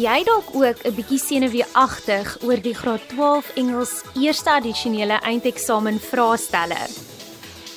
jy 0.00 0.22
dalk 0.24 0.48
ook 0.54 0.78
'n 0.84 0.94
bietjie 0.96 1.18
senuweeagtig 1.18 2.38
oor 2.42 2.60
die 2.60 2.74
graad 2.74 3.02
12 3.08 3.50
Engels 3.56 4.02
eerste 4.14 4.50
addisionele 4.50 5.20
eindeksamen 5.20 6.00
vraestelle? 6.00 6.88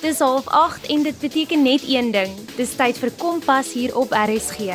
Dis 0.00 0.18
half 0.18 0.48
8 0.48 0.86
en 0.86 1.02
dit 1.02 1.18
beteken 1.18 1.62
net 1.62 1.82
een 1.88 2.10
ding. 2.12 2.32
Dis 2.56 2.76
tyd 2.76 2.98
vir 2.98 3.10
Kompas 3.18 3.72
hier 3.72 3.96
op 3.96 4.12
RSG. 4.12 4.72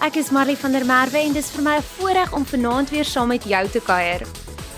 Ek 0.00 0.16
is 0.16 0.30
Marley 0.30 0.56
van 0.56 0.72
der 0.72 0.84
Merwe 0.84 1.18
en 1.18 1.32
dis 1.32 1.50
vir 1.50 1.62
my 1.62 1.76
'n 1.76 1.82
voorreg 1.82 2.32
om 2.32 2.44
vanaand 2.44 2.90
weer 2.90 3.04
saam 3.04 3.28
met 3.28 3.44
jou 3.44 3.68
te 3.68 3.80
kuier. 3.80 4.26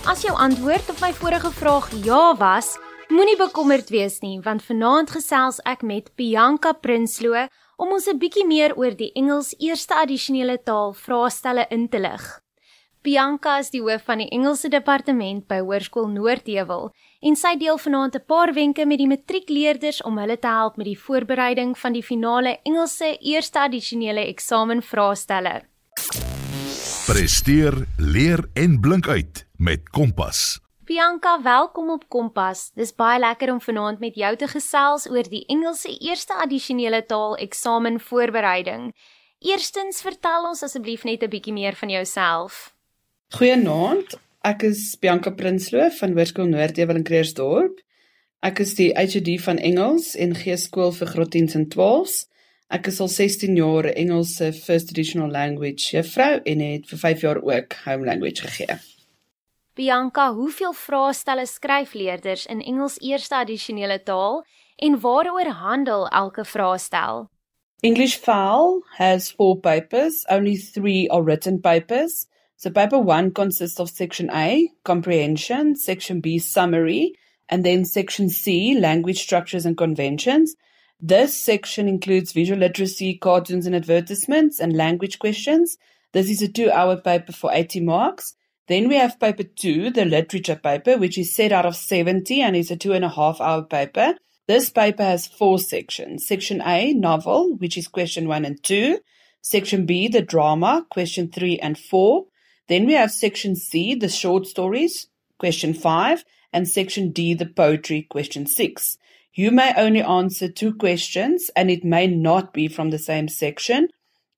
As 0.04 0.22
jou 0.22 0.36
antwoord 0.36 0.90
op 0.90 1.00
my 1.00 1.12
vorige 1.12 1.50
vraag 1.50 1.90
ja 2.04 2.36
was, 2.36 2.78
moenie 3.08 3.36
bekommerd 3.36 3.88
wees 3.90 4.20
nie, 4.20 4.40
want 4.40 4.62
vanaand 4.62 5.10
gesels 5.10 5.58
ek 5.64 5.82
met 5.82 6.10
Bianca 6.14 6.72
Prinsloo 6.72 7.48
om 7.76 7.92
ons 7.92 8.06
'n 8.08 8.18
bietjie 8.18 8.46
meer 8.46 8.74
oor 8.76 8.94
die 8.96 9.12
Engels 9.14 9.54
eerste 9.58 9.94
addisionele 9.94 10.58
taal 10.62 10.92
vraestelle 10.92 11.66
in 11.70 11.88
te 11.88 11.98
lig. 11.98 12.40
Bianca 13.06 13.58
is 13.58 13.70
die 13.70 13.80
hoof 13.80 14.02
van 14.08 14.18
die 14.18 14.30
Engelse 14.34 14.68
departement 14.68 15.46
by 15.46 15.60
Hoërskool 15.62 16.08
Noordheuwel 16.10 16.88
en 17.20 17.36
sy 17.36 17.54
deel 17.56 17.78
vanaand 17.78 18.16
'n 18.16 18.24
paar 18.26 18.52
wenke 18.52 18.86
met 18.86 18.98
die 18.98 19.06
matriekleerders 19.06 20.02
om 20.02 20.18
hulle 20.18 20.38
te 20.38 20.48
help 20.48 20.76
met 20.76 20.86
die 20.86 20.98
voorbereiding 20.98 21.78
van 21.78 21.92
die 21.92 22.02
finale 22.02 22.58
Engelse 22.64 23.18
eerste 23.20 23.60
addisionele 23.60 24.26
eksamen 24.26 24.82
vraestelle. 24.82 25.62
Presteer, 27.06 27.86
leer 27.98 28.48
en 28.54 28.80
blink 28.80 29.08
uit 29.08 29.46
met 29.56 29.88
Kompas. 29.90 30.65
Bianca, 30.86 31.42
welkom 31.42 31.88
op 31.90 32.04
Kompas. 32.08 32.68
Dis 32.78 32.92
baie 32.94 33.18
lekker 33.18 33.50
om 33.50 33.58
vanaand 33.58 33.98
met 33.98 34.14
jou 34.14 34.28
te 34.38 34.46
gesels 34.46 35.08
oor 35.10 35.26
die 35.26 35.40
Engelse 35.50 35.90
eerste 35.90 36.36
addisionele 36.44 37.00
taal 37.10 37.34
eksamen 37.42 37.96
voorbereiding. 37.98 38.92
Eerstens, 39.42 39.98
vertel 40.06 40.46
ons 40.52 40.62
asseblief 40.62 41.02
net 41.02 41.26
'n 41.26 41.32
bietjie 41.34 41.56
meer 41.56 41.74
van 41.74 41.90
jouself. 41.90 42.70
Goeienaand. 43.34 44.14
Ek 44.44 44.62
is 44.62 44.94
Bianca 45.00 45.30
Prinsloo 45.30 45.90
van 45.90 46.12
Hoërskool 46.12 46.46
Noordewel 46.54 46.96
in 46.96 47.04
Kreersdorp. 47.04 47.80
Ek 48.42 48.58
is 48.58 48.74
die 48.74 48.94
HDD 48.94 49.42
van 49.42 49.58
Engels 49.58 50.14
en 50.14 50.34
gee 50.34 50.56
skool 50.56 50.92
vir 50.92 51.06
graad 51.06 51.34
10s 51.34 51.54
en 51.54 51.66
12s. 51.66 52.28
Ek 52.70 52.86
is 52.86 53.00
al 53.00 53.08
16 53.08 53.56
jaar 53.56 53.84
Engelse 53.84 54.52
First 54.52 54.90
Additional 54.90 55.30
Language 55.30 55.82
juffrou 55.90 56.40
en 56.44 56.60
het 56.60 56.86
vir 56.86 56.98
5 56.98 57.20
jaar 57.20 57.42
ook 57.42 57.74
Home 57.84 58.04
Language 58.04 58.42
gegee. 58.42 58.95
Bianka, 59.76 60.32
hoeveel 60.32 60.72
vraestelle 60.72 61.46
skryf 61.46 61.92
leerders 61.92 62.46
in 62.46 62.62
Engels 62.64 62.94
eerste 63.00 63.34
addisionele 63.36 63.98
taal 64.02 64.38
en 64.76 65.00
waaroor 65.00 65.50
handel 65.60 66.06
elke 66.08 66.44
vraestel? 66.44 67.26
English 67.82 68.16
FAL 68.16 68.80
has 68.96 69.30
four 69.30 69.60
papers, 69.60 70.24
only 70.30 70.56
three 70.56 71.08
are 71.08 71.22
written 71.22 71.60
papers. 71.60 72.26
So 72.56 72.70
paper 72.70 72.98
1 72.98 73.32
consists 73.32 73.78
of 73.78 73.90
section 73.90 74.30
A, 74.30 74.72
comprehension, 74.82 75.76
section 75.76 76.22
B, 76.22 76.38
summary, 76.38 77.12
and 77.50 77.62
then 77.62 77.84
section 77.84 78.30
C, 78.30 78.78
language 78.80 79.18
structures 79.18 79.66
and 79.66 79.76
conventions. 79.76 80.56
This 81.02 81.36
section 81.36 81.86
includes 81.86 82.32
visual 82.32 82.60
literacy, 82.60 83.18
cartoons 83.18 83.66
and 83.66 83.76
advertisements, 83.76 84.58
and 84.58 84.72
language 84.74 85.18
questions. 85.18 85.76
This 86.12 86.30
is 86.30 86.40
a 86.40 86.48
two 86.48 86.70
hour 86.70 86.96
paper 86.96 87.32
for 87.32 87.52
80 87.52 87.80
marks. 87.80 88.34
Then 88.68 88.88
we 88.88 88.96
have 88.96 89.20
paper 89.20 89.44
two, 89.44 89.90
the 89.90 90.04
literature 90.04 90.56
paper, 90.56 90.98
which 90.98 91.16
is 91.18 91.34
set 91.34 91.52
out 91.52 91.66
of 91.66 91.76
70 91.76 92.40
and 92.40 92.56
is 92.56 92.70
a 92.70 92.76
two 92.76 92.92
and 92.92 93.04
a 93.04 93.08
half 93.08 93.40
hour 93.40 93.62
paper. 93.62 94.14
This 94.48 94.70
paper 94.70 95.02
has 95.02 95.26
four 95.26 95.58
sections. 95.58 96.26
Section 96.26 96.62
A, 96.64 96.92
novel, 96.92 97.56
which 97.56 97.76
is 97.76 97.88
question 97.88 98.28
one 98.28 98.44
and 98.44 98.62
two. 98.62 99.00
Section 99.40 99.86
B, 99.86 100.08
the 100.08 100.22
drama, 100.22 100.86
question 100.90 101.30
three 101.30 101.58
and 101.58 101.78
four. 101.78 102.26
Then 102.68 102.86
we 102.86 102.94
have 102.94 103.12
section 103.12 103.54
C, 103.54 103.94
the 103.94 104.08
short 104.08 104.46
stories, 104.46 105.08
question 105.38 105.72
five, 105.72 106.24
and 106.52 106.68
section 106.68 107.12
D, 107.12 107.34
the 107.34 107.46
poetry, 107.46 108.06
question 108.08 108.46
six. 108.46 108.98
You 109.34 109.50
may 109.50 109.72
only 109.76 110.02
answer 110.02 110.48
two 110.48 110.74
questions 110.74 111.50
and 111.54 111.70
it 111.70 111.84
may 111.84 112.06
not 112.06 112.52
be 112.52 112.68
from 112.68 112.90
the 112.90 112.98
same 112.98 113.28
section. 113.28 113.88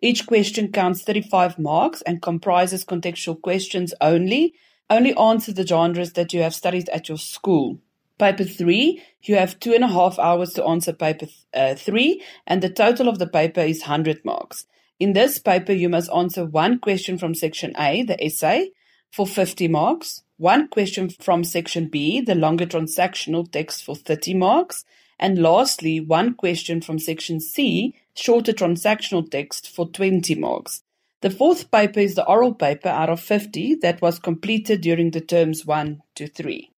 Each 0.01 0.27
question 0.27 0.71
counts 0.71 1.03
35 1.03 1.59
marks 1.59 2.03
and 2.03 2.23
comprises 2.23 2.85
contextual 2.85 3.41
questions 3.41 3.93
only. 4.01 4.55
Only 4.89 5.15
answer 5.17 5.53
the 5.53 5.67
genres 5.67 6.13
that 6.13 6.33
you 6.33 6.43
have 6.43 6.55
studied 6.55 6.89
at 6.91 7.09
your 7.09 7.19
school. 7.19 7.79
Paper 8.19 8.45
3, 8.45 9.03
you 9.23 9.37
have 9.37 9.61
two 9.61 9.75
and 9.75 9.85
a 9.85 9.89
half 9.89 10.19
hours 10.19 10.53
to 10.55 10.65
answer 10.65 10.93
paper 10.93 11.27
uh, 11.55 11.75
3, 11.75 12.23
and 12.47 12.63
the 12.63 12.71
total 12.71 13.09
of 13.09 13.19
the 13.19 13.29
paper 13.29 13.61
is 13.61 13.83
100 13.83 14.25
marks. 14.25 14.67
In 14.99 15.13
this 15.13 15.39
paper, 15.39 15.73
you 15.73 15.89
must 15.89 16.11
answer 16.11 16.45
one 16.45 16.81
question 16.81 17.19
from 17.19 17.35
section 17.35 17.75
A, 17.79 18.03
the 18.03 18.23
essay, 18.25 18.71
for 19.13 19.27
50 19.27 19.69
marks, 19.69 20.23
one 20.37 20.69
question 20.69 21.11
from 21.11 21.45
section 21.45 21.89
B, 21.89 22.21
the 22.21 22.35
longer 22.35 22.67
transactional 22.67 23.51
text, 23.51 23.85
for 23.85 23.95
30 23.95 24.35
marks, 24.35 24.85
and 25.19 25.39
lastly, 25.39 26.01
one 26.01 26.35
question 26.35 26.81
from 26.81 26.99
section 26.99 27.41
C, 27.41 27.95
shorter 28.19 28.53
transactional 28.53 29.31
text 29.31 29.69
for 29.69 29.87
20 29.87 30.35
marks. 30.35 30.83
The 31.21 31.31
fourth 31.31 31.71
paper 31.71 32.01
is 32.01 32.15
the 32.15 32.27
oral 32.27 32.55
paper 32.55 32.89
out 32.89 33.11
of 33.11 33.21
50 33.21 33.77
that 33.83 34.01
was 34.01 34.19
completed 34.19 34.81
during 34.81 35.11
the 35.11 35.21
terms 35.21 35.65
1 35.67 36.01
to 36.17 36.29
3. 36.29 36.71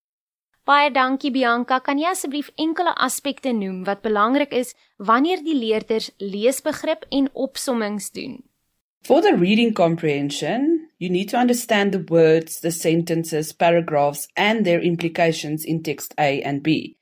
Baie 0.65 0.91
dankie 0.91 1.33
Bianca, 1.35 1.81
kan 1.81 1.99
jy 1.99 2.07
asseblief 2.13 2.51
enkele 2.61 2.93
aspekte 3.07 3.51
noem 3.57 3.81
wat 3.89 4.05
belangrik 4.05 4.53
is 4.55 4.75
wanneer 5.11 5.41
die 5.43 5.57
leerders 5.57 6.13
leesbegrip 6.21 7.09
en 7.11 7.27
opsommings 7.33 8.11
doen? 8.15 8.39
For 9.03 9.23
the 9.25 9.35
reading 9.37 9.73
comprehension, 9.75 10.89
you 10.99 11.09
need 11.11 11.31
to 11.31 11.39
understand 11.39 11.93
the 11.93 12.05
words, 12.13 12.61
the 12.61 12.71
sentences, 12.71 13.53
paragraphs 13.53 14.29
and 14.37 14.65
their 14.65 14.81
implications 14.81 15.65
in 15.65 15.83
text 15.83 16.15
A 16.19 16.43
and 16.43 16.63
B. 16.63 16.97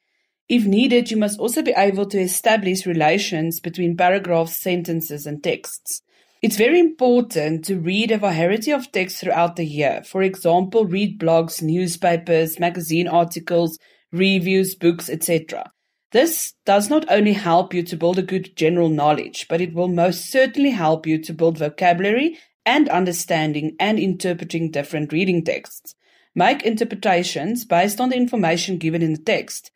If 0.48 0.64
needed, 0.64 1.10
you 1.10 1.18
must 1.18 1.38
also 1.38 1.60
be 1.60 1.74
able 1.76 2.06
to 2.06 2.18
establish 2.18 2.86
relations 2.86 3.60
between 3.60 3.98
paragraphs, 3.98 4.56
sentences, 4.56 5.26
and 5.26 5.42
texts. 5.42 6.00
It's 6.40 6.56
very 6.56 6.80
important 6.80 7.66
to 7.66 7.78
read 7.78 8.10
a 8.10 8.16
variety 8.16 8.70
of 8.70 8.90
texts 8.90 9.20
throughout 9.20 9.56
the 9.56 9.66
year. 9.66 10.02
For 10.04 10.22
example, 10.22 10.86
read 10.86 11.18
blogs, 11.18 11.60
newspapers, 11.60 12.58
magazine 12.58 13.08
articles, 13.08 13.78
reviews, 14.10 14.74
books, 14.74 15.10
etc. 15.10 15.70
This 16.12 16.54
does 16.64 16.88
not 16.88 17.04
only 17.10 17.34
help 17.34 17.74
you 17.74 17.82
to 17.82 17.96
build 17.96 18.18
a 18.18 18.22
good 18.22 18.56
general 18.56 18.88
knowledge, 18.88 19.46
but 19.50 19.60
it 19.60 19.74
will 19.74 19.88
most 19.88 20.30
certainly 20.30 20.70
help 20.70 21.06
you 21.06 21.20
to 21.24 21.34
build 21.34 21.58
vocabulary 21.58 22.38
and 22.64 22.88
understanding 22.88 23.76
and 23.78 23.98
interpreting 23.98 24.70
different 24.70 25.12
reading 25.12 25.44
texts. 25.44 25.94
Make 26.34 26.62
interpretations 26.62 27.66
based 27.66 28.00
on 28.00 28.08
the 28.08 28.16
information 28.16 28.78
given 28.78 29.02
in 29.02 29.12
the 29.12 29.22
text 29.22 29.72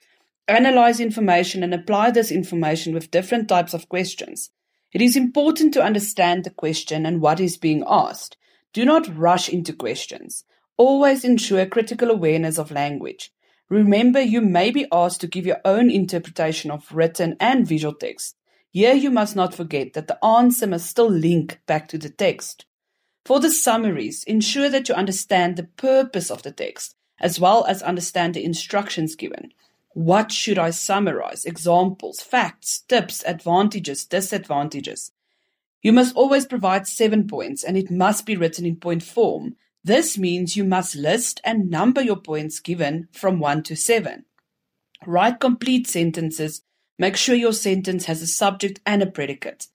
analyze 0.48 1.00
information 1.00 1.62
and 1.62 1.72
apply 1.72 2.10
this 2.10 2.30
information 2.30 2.94
with 2.94 3.10
different 3.10 3.48
types 3.48 3.75
of 3.75 3.88
questions. 3.88 4.50
It 4.92 5.00
is 5.00 5.16
important 5.16 5.72
to 5.75 5.82
understand 5.82 6.44
the 6.44 6.50
question 6.50 7.06
and 7.06 7.20
what 7.20 7.41
is 7.41 7.56
being 7.56 7.84
asked. 7.86 8.36
Do 8.72 8.84
not 8.84 9.16
rush 9.16 9.48
into 9.48 9.72
questions. 9.72 10.44
Always 10.76 11.25
ensure 11.25 11.66
critical 11.66 12.10
awareness 12.10 12.58
of 12.58 12.70
language. 12.70 13.32
Remember, 13.69 14.20
you 14.20 14.41
may 14.41 14.70
be 14.70 14.86
asked 14.92 15.20
to 15.22 15.26
give 15.26 15.47
your 15.47 15.60
own 15.64 15.91
interpretation 15.91 16.70
of 16.70 16.92
written 16.92 17.36
and 17.41 17.66
visual 17.66 17.94
text. 17.94 18.36
Here, 18.70 18.94
you 18.94 19.10
must 19.10 19.36
not 19.36 19.54
forget 19.54 19.92
that 19.94 20.08
the 20.08 20.22
answer 20.25 20.66
must 20.66 20.91
still 20.91 21.10
link 21.10 21.60
back 21.66 21.88
to 21.88 21.98
the 21.98 22.10
text. 22.10 22.66
For 23.25 23.38
the 23.38 23.50
summaries, 23.50 24.25
ensure 24.25 24.69
that 24.69 24.88
you 24.88 24.94
understand 24.94 25.56
the 25.56 25.64
purpose 25.64 26.31
of 26.31 26.42
the 26.42 26.52
text, 26.52 26.97
as 27.20 27.38
well 27.38 27.64
as 27.66 27.82
understand 27.82 28.34
the 28.34 28.44
instructions 28.44 29.14
given. 29.14 29.52
What 29.94 30.32
should 30.32 30.58
I 30.58 30.70
summarize? 30.70 31.44
Examples, 31.44 32.20
facts, 32.20 32.81
tips, 32.88 33.22
advantages, 33.26 34.06
disadvantages. 34.06 35.12
You 35.82 35.93
must 35.93 36.16
always 36.16 36.46
provide 36.46 36.87
seven 36.87 37.26
points 37.26 37.62
and 37.62 37.76
it 37.76 37.90
must 37.90 38.25
be 38.25 38.37
written 38.37 38.64
in 38.64 38.76
point 38.76 39.02
form. 39.02 39.56
This 39.84 40.16
means 40.16 40.56
you 40.56 40.64
must 40.64 40.94
list 40.94 41.40
and 41.44 41.69
number 41.69 42.00
your 42.00 42.16
points 42.16 42.61
given 42.61 43.08
from 43.12 43.40
one 43.40 43.62
to 43.64 43.76
seven. 43.76 44.25
Write 45.05 45.40
complete 45.40 45.88
sentences. 45.88 46.62
Make 46.99 47.16
sure 47.16 47.34
your 47.34 47.52
sentence 47.52 48.05
has 48.06 48.22
a 48.22 48.26
subject 48.26 48.81
and 48.87 49.02
a 49.02 49.06
predicate. 49.06 49.66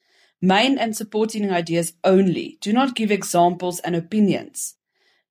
Main 0.42 0.78
and 0.78 0.96
supporting 0.96 1.52
ideas 1.52 1.94
only. 2.04 2.58
Do 2.62 2.72
not 2.72 2.96
give 2.96 3.12
examples 3.12 3.80
and 3.82 3.96
opinions. 3.96 4.76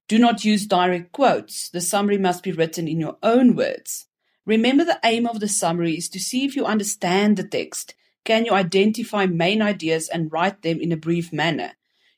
Do 0.09 0.19
not 0.19 0.45
use 0.45 0.67
direct 0.67 1.13
quotes. 1.13 1.71
The 1.71 1.81
summary 1.81 2.19
must 2.19 2.43
be 2.43 2.53
written 2.53 2.87
in 2.87 3.01
your 3.01 3.17
own 3.23 3.57
words. 3.57 4.07
Remember 4.47 4.85
the 4.85 5.01
aim 5.03 5.27
of 5.27 5.41
the 5.41 5.49
summary 5.49 5.97
is 5.97 6.09
to 6.11 6.21
see 6.21 6.45
if 6.45 6.55
you 6.55 6.65
understand 6.65 7.37
the 7.37 7.43
text. 7.43 7.95
Can 8.25 8.45
you 8.45 8.53
identify 8.53 9.27
main 9.27 9.61
ideas 9.61 10.09
and 10.09 10.33
write 10.33 10.63
them 10.63 10.81
in 10.81 10.93
a 10.93 10.97
brief 10.97 11.33
manner? 11.33 11.73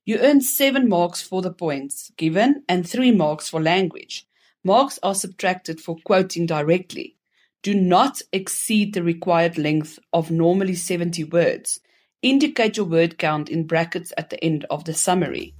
You 0.04 0.19
earn 0.19 0.42
seven 0.42 0.90
marks 0.90 1.22
for 1.22 1.40
the 1.40 1.52
points 1.52 2.12
given 2.19 2.64
and 2.69 2.86
three 2.86 3.12
marks 3.12 3.48
for 3.48 3.62
language. 3.62 4.26
Marks 4.62 4.98
are 5.02 5.14
subtracted 5.14 5.80
for 5.80 5.96
quoting 6.04 6.44
directly. 6.44 7.16
Do 7.62 7.75
not 7.75 8.20
exceed 8.30 8.92
the 8.92 9.02
required 9.02 9.56
length 9.56 9.98
of 10.12 10.30
normally 10.30 10.75
70 10.75 11.25
words. 11.25 11.80
Indicate 12.20 12.76
your 12.76 12.86
word 12.86 13.16
count 13.16 13.48
in 13.48 13.66
brackets 13.66 14.12
at 14.19 14.28
the 14.28 14.42
end 14.44 14.66
of 14.69 14.84
the 14.84 14.92
summary. 14.92 15.54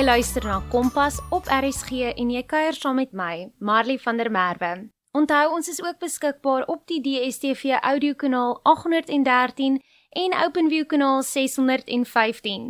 Jy 0.00 0.06
luister 0.06 0.46
na 0.48 0.54
Kompas 0.72 1.18
op 1.28 1.50
RSG 1.52 2.14
en 2.16 2.30
jy 2.32 2.40
kuier 2.48 2.72
saam 2.72 2.96
met 2.96 3.10
my, 3.12 3.50
Marley 3.60 3.98
van 4.00 4.16
der 4.16 4.30
Merwe. 4.32 4.70
Onthou 5.12 5.50
ons 5.52 5.68
is 5.68 5.80
ook 5.84 5.98
beskikbaar 6.00 6.64
op 6.72 6.86
die 6.88 7.02
DStv 7.04 7.74
audiokanaal 7.84 8.54
813 8.64 9.76
en 10.22 10.36
OpenView 10.46 10.86
kanaal 10.88 11.20
615. 11.20 12.64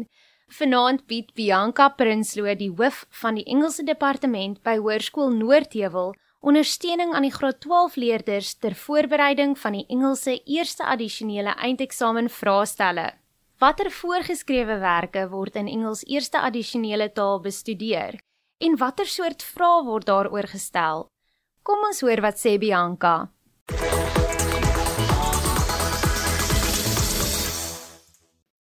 Vanaand 0.59 1.07
bied 1.07 1.31
Bianca 1.39 1.87
Prinsloo, 1.95 2.51
die 2.59 2.73
hoof 2.75 3.05
van 3.23 3.39
die 3.39 3.47
Engelse 3.47 3.87
departement 3.87 4.59
by 4.67 4.81
Hoërskool 4.83 5.31
Noordheuwel, 5.39 6.17
ondersteuning 6.43 7.15
aan 7.15 7.31
die 7.31 7.35
graad 7.39 7.63
12 7.63 7.95
leerders 8.09 8.57
ter 8.59 8.75
voorbereiding 8.75 9.55
van 9.55 9.79
die 9.79 9.87
Engelse 9.87 10.41
eerste 10.51 10.83
addisionele 10.83 11.55
eindeksamen 11.55 12.27
vraestelle. 12.27 13.13
Watter 13.61 13.91
voorgeskrewe 13.93 14.79
werke 14.81 15.27
word 15.29 15.57
in 15.61 15.67
Engels 15.69 16.01
eerste 16.09 16.41
addisionele 16.41 17.11
taal 17.13 17.43
bestudeer 17.45 18.15
en 18.65 18.77
watter 18.81 19.05
soort 19.05 19.43
vrae 19.45 19.83
word 19.85 20.07
daaroor 20.09 20.47
gestel? 20.49 21.03
Kom 21.61 21.85
ons 21.85 22.01
hoor 22.01 22.23
wat 22.25 22.41
sê 22.41 22.55
Bianca. 22.63 23.29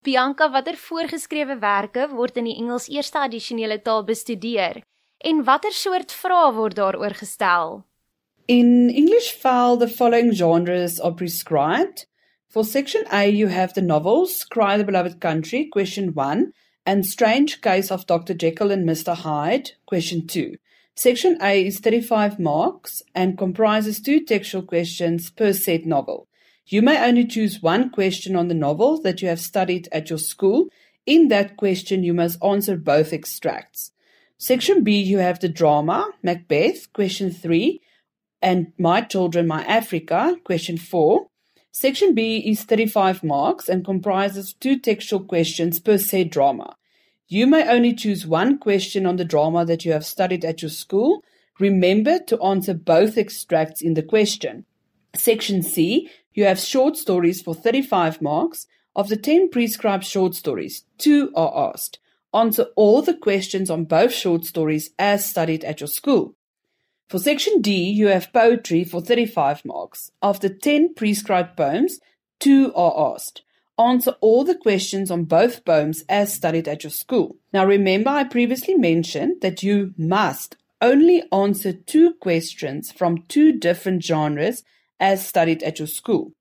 Bianca, 0.03 0.49
watter 0.51 0.75
voorgeskrewe 0.75 1.55
werke 1.63 2.09
word 2.11 2.43
in 2.43 2.51
die 2.51 2.57
Engels 2.59 2.91
eerste 2.91 3.23
addisionele 3.23 3.79
taal 3.79 4.03
bestudeer 4.03 4.81
en 5.23 5.43
watter 5.47 5.71
soort 5.71 6.11
vrae 6.11 6.51
word 6.59 6.75
daaroor 6.75 7.15
gestel? 7.23 7.85
In 8.51 8.91
English 8.91 9.31
file 9.31 9.79
the 9.79 9.87
following 9.87 10.35
genres 10.35 10.99
are 10.99 11.15
prescribed. 11.15 12.08
For 12.49 12.63
section 12.63 13.03
A, 13.13 13.29
you 13.29 13.45
have 13.45 13.75
the 13.75 13.81
novels 13.83 14.43
Cry 14.43 14.75
the 14.75 14.83
Beloved 14.83 15.19
Country, 15.19 15.65
question 15.65 16.15
1, 16.15 16.51
and 16.83 17.05
Strange 17.05 17.61
Case 17.61 17.91
of 17.91 18.07
Dr. 18.07 18.33
Jekyll 18.33 18.71
and 18.71 18.89
Mr. 18.89 19.15
Hyde, 19.15 19.73
question 19.85 20.25
2. 20.25 20.55
Section 20.95 21.37
A 21.43 21.67
is 21.67 21.77
35 21.77 22.39
marks 22.39 23.03
and 23.13 23.37
comprises 23.37 24.01
two 24.01 24.25
textual 24.25 24.63
questions 24.63 25.29
per 25.29 25.53
set 25.53 25.85
novel. 25.85 26.27
You 26.65 26.81
may 26.81 27.07
only 27.07 27.27
choose 27.27 27.61
one 27.61 27.91
question 27.91 28.35
on 28.35 28.47
the 28.47 28.55
novel 28.55 28.99
that 29.03 29.21
you 29.21 29.27
have 29.27 29.39
studied 29.39 29.87
at 29.91 30.09
your 30.09 30.17
school. 30.17 30.69
In 31.05 31.27
that 31.27 31.55
question, 31.55 32.03
you 32.03 32.15
must 32.15 32.43
answer 32.43 32.75
both 32.77 33.13
extracts. 33.13 33.91
Section 34.39 34.83
B, 34.83 34.99
you 34.99 35.19
have 35.19 35.39
the 35.39 35.49
drama, 35.49 36.09
Macbeth, 36.23 36.91
question 36.93 37.29
3, 37.29 37.79
and 38.41 38.73
My 38.79 39.01
Children, 39.01 39.45
My 39.45 39.63
Africa, 39.65 40.35
question 40.43 40.79
4. 40.79 41.27
Section 41.71 42.15
B 42.15 42.37
is 42.37 42.63
35 42.63 43.23
marks 43.23 43.69
and 43.69 43.85
comprises 43.85 44.53
two 44.53 44.79
textual 44.79 45.23
questions 45.23 45.79
per 45.79 45.97
said 45.97 46.31
drama. 46.31 46.75
You 47.27 47.45
may 47.45 47.67
only 47.69 47.93
choose 47.93 48.25
one 48.25 48.57
question 48.57 49.05
on 49.05 49.17
the 49.17 49.25
drama 49.25 49.65
that 49.65 49.85
you 49.85 49.91
have 49.91 50.05
studied 50.05 50.43
at 50.43 50.63
your 50.63 50.69
school. 50.69 51.23
Remember 51.59 52.17
to 52.27 52.41
answer 52.41 52.73
both 52.73 53.17
extracts 53.17 53.81
in 53.81 53.93
the 53.93 54.01
question. 54.01 54.65
Section 55.15 55.61
C, 55.61 56.09
you 56.33 56.45
have 56.45 56.59
short 56.59 56.97
stories 56.97 57.41
for 57.41 57.53
35 57.53 58.21
marks. 58.21 58.65
Of 58.95 59.07
the 59.07 59.17
10 59.17 59.49
prescribed 59.49 60.03
short 60.03 60.33
stories, 60.33 60.83
two 60.97 61.31
are 61.35 61.71
asked. 61.71 61.99
Answer 62.33 62.65
all 62.75 63.01
the 63.03 63.13
questions 63.13 63.69
on 63.69 63.85
both 63.85 64.11
short 64.11 64.43
stories 64.43 64.89
as 64.97 65.29
studied 65.29 65.63
at 65.63 65.79
your 65.79 65.87
school. 65.87 66.35
For 67.09 67.17
section 67.17 67.59
D, 67.61 67.89
you 67.89 68.05
have 68.09 68.31
poetry 68.31 68.83
for 68.83 69.01
35 69.01 69.65
marks. 69.65 70.11
After 70.21 70.47
10 70.47 70.93
prescribed 70.93 71.57
poems, 71.57 71.99
two 72.39 72.71
are 72.75 73.13
asked. 73.15 73.41
Answer 73.79 74.11
all 74.21 74.43
the 74.43 74.53
questions 74.53 75.09
on 75.09 75.23
both 75.23 75.65
poems 75.65 76.03
as 76.07 76.31
studied 76.31 76.67
at 76.67 76.83
your 76.83 76.91
school. 76.91 77.37
Now 77.51 77.65
remember, 77.65 78.11
I 78.11 78.25
previously 78.25 78.75
mentioned 78.75 79.41
that 79.41 79.63
you 79.63 79.95
must 79.97 80.55
only 80.81 81.23
answer 81.31 81.73
two 81.73 82.13
questions 82.21 82.91
from 82.91 83.23
two 83.27 83.53
different 83.53 84.03
genres 84.03 84.63
as 84.99 85.25
studied 85.25 85.63
at 85.63 85.79
your 85.79 85.87
school. 85.87 86.33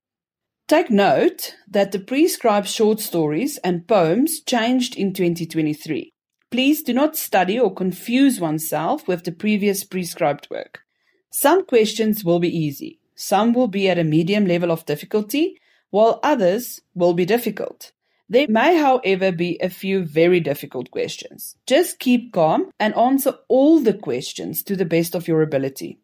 Take 0.67 0.91
note 0.91 1.55
that 1.67 1.91
the 1.91 1.99
prescribed 1.99 2.67
short 2.67 2.99
stories 2.99 3.57
and 3.63 3.87
poems 3.87 4.39
changed 4.39 4.95
in 4.95 5.13
2023. 5.13 6.13
Please 6.51 6.81
do 6.81 6.93
not 6.93 7.15
study 7.15 7.59
or 7.59 7.73
confuse 7.73 8.39
oneself 8.39 9.07
with 9.07 9.23
the 9.23 9.31
previous 9.31 9.83
prescribed 9.83 10.47
work. 10.49 10.81
Some 11.29 11.65
questions 11.65 12.25
will 12.25 12.39
be 12.39 12.55
easy, 12.55 12.99
some 13.13 13.53
will 13.53 13.67
be 13.67 13.87
at 13.87 13.99
a 13.99 14.03
medium 14.03 14.45
level 14.45 14.71
of 14.71 14.85
difficulty, 14.85 15.59
while 15.91 16.19
others 16.23 16.81
will 16.95 17.13
be 17.13 17.25
difficult. 17.25 17.91
There 18.27 18.47
may, 18.47 18.77
however, 18.77 19.31
be 19.31 19.57
a 19.59 19.69
few 19.69 20.03
very 20.03 20.39
difficult 20.39 20.91
questions. 20.91 21.55
Just 21.65 21.99
keep 21.99 22.31
calm 22.31 22.71
and 22.79 22.95
answer 22.95 23.33
all 23.47 23.79
the 23.79 23.93
questions 23.93 24.61
to 24.63 24.75
the 24.75 24.85
best 24.85 25.15
of 25.15 25.27
your 25.27 25.41
ability. 25.41 25.99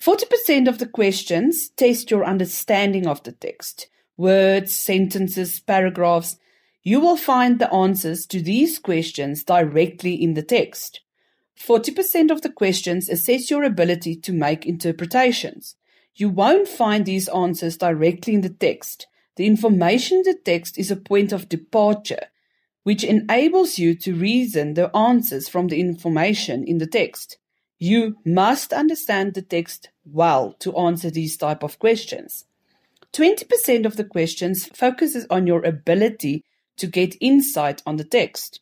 40% 0.00 0.68
of 0.68 0.78
the 0.78 0.86
questions 0.86 1.68
test 1.70 2.10
your 2.10 2.24
understanding 2.24 3.06
of 3.06 3.22
the 3.22 3.32
text 3.32 3.88
words, 4.16 4.72
sentences, 4.72 5.58
paragraphs, 5.58 6.36
you 6.86 7.00
will 7.00 7.16
find 7.16 7.58
the 7.58 7.72
answers 7.72 8.26
to 8.26 8.42
these 8.42 8.78
questions 8.78 9.42
directly 9.42 10.14
in 10.14 10.34
the 10.34 10.42
text. 10.42 11.00
40% 11.58 12.30
of 12.30 12.42
the 12.42 12.50
questions 12.50 13.08
assess 13.08 13.50
your 13.50 13.64
ability 13.64 14.14
to 14.16 14.32
make 14.34 14.66
interpretations. 14.66 15.76
You 16.14 16.28
won't 16.28 16.68
find 16.68 17.06
these 17.06 17.28
answers 17.28 17.78
directly 17.78 18.34
in 18.34 18.42
the 18.42 18.50
text. 18.50 19.06
The 19.36 19.46
information 19.46 20.18
in 20.18 20.22
the 20.24 20.38
text 20.44 20.78
is 20.78 20.90
a 20.90 20.96
point 20.96 21.32
of 21.32 21.48
departure, 21.48 22.26
which 22.82 23.02
enables 23.02 23.78
you 23.78 23.94
to 23.96 24.14
reason 24.14 24.74
the 24.74 24.94
answers 24.94 25.48
from 25.48 25.68
the 25.68 25.80
information 25.80 26.64
in 26.64 26.78
the 26.78 26.86
text. 26.86 27.38
You 27.78 28.18
must 28.26 28.74
understand 28.74 29.32
the 29.32 29.42
text 29.42 29.88
well 30.04 30.52
to 30.60 30.76
answer 30.76 31.10
these 31.10 31.38
type 31.38 31.62
of 31.62 31.78
questions. 31.78 32.44
20% 33.14 33.86
of 33.86 33.96
the 33.96 34.04
questions 34.04 34.66
focuses 34.66 35.26
on 35.30 35.46
your 35.46 35.64
ability 35.64 36.44
to 36.76 36.86
get 36.86 37.16
insight 37.20 37.82
on 37.86 37.96
the 37.96 38.04
text. 38.04 38.60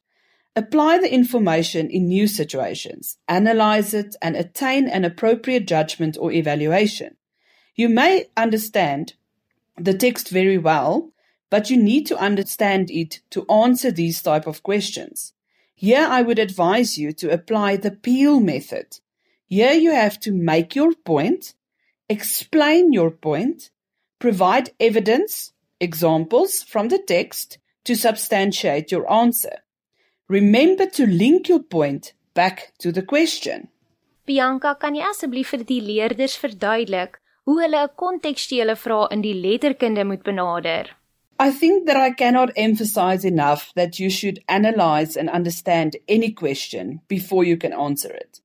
Apply 0.54 0.98
the 0.98 1.12
information 1.12 1.88
in 1.88 2.06
new 2.06 2.26
situations, 2.26 3.16
analyze 3.26 3.94
it, 3.94 4.16
and 4.20 4.36
attain 4.36 4.86
an 4.88 5.04
appropriate 5.04 5.66
judgment 5.66 6.18
or 6.20 6.30
evaluation. 6.30 7.16
You 7.74 7.88
may 7.88 8.26
understand 8.36 9.14
the 9.78 9.94
text 9.94 10.28
very 10.28 10.58
well, 10.58 11.10
but 11.48 11.70
you 11.70 11.76
need 11.76 12.06
to 12.06 12.18
understand 12.18 12.90
it 12.90 13.20
to 13.30 13.46
answer 13.48 13.90
these 13.90 14.20
type 14.20 14.46
of 14.46 14.62
questions. 14.62 15.32
Here 15.74 16.06
I 16.08 16.22
would 16.22 16.38
advise 16.38 16.98
you 16.98 17.12
to 17.14 17.32
apply 17.32 17.76
the 17.76 17.90
Peel 17.90 18.38
method. 18.38 18.98
Here 19.48 19.72
you 19.72 19.90
have 19.90 20.20
to 20.20 20.32
make 20.32 20.76
your 20.76 20.94
point, 20.94 21.54
explain 22.08 22.92
your 22.92 23.10
point, 23.10 23.70
provide 24.18 24.70
evidence, 24.78 25.52
examples 25.80 26.62
from 26.62 26.88
the 26.88 26.98
text, 26.98 27.58
to 27.84 27.94
substantiate 27.94 28.90
your 28.90 29.10
answer. 29.10 29.58
Remember 30.28 30.86
to 30.86 31.06
link 31.06 31.48
your 31.48 31.62
point 31.62 32.12
back 32.34 32.72
to 32.78 32.92
the 32.92 33.02
question. 33.02 33.68
Bianca, 34.24 34.76
kan 34.80 34.94
jy 34.94 35.02
asseblief 35.02 35.50
vir 35.52 35.64
die 35.66 35.80
leerders 35.82 36.36
verduidelik 36.38 37.18
hoe 37.44 37.60
hulle 37.60 37.82
'n 37.84 37.94
kontekstuele 38.02 38.76
vraag 38.76 39.10
in 39.10 39.22
die 39.22 39.34
letterkunde 39.34 40.04
moet 40.04 40.22
benader? 40.22 40.96
I 41.38 41.50
think 41.50 41.86
that 41.86 41.96
I 41.96 42.12
cannot 42.12 42.52
emphasize 42.54 43.24
enough 43.24 43.72
that 43.74 43.98
you 43.98 44.10
should 44.10 44.38
analyze 44.46 45.16
and 45.16 45.28
understand 45.28 45.96
any 46.08 46.30
question 46.30 47.00
before 47.08 47.44
you 47.44 47.56
can 47.56 47.72
answer 47.72 48.12
it. 48.14 48.40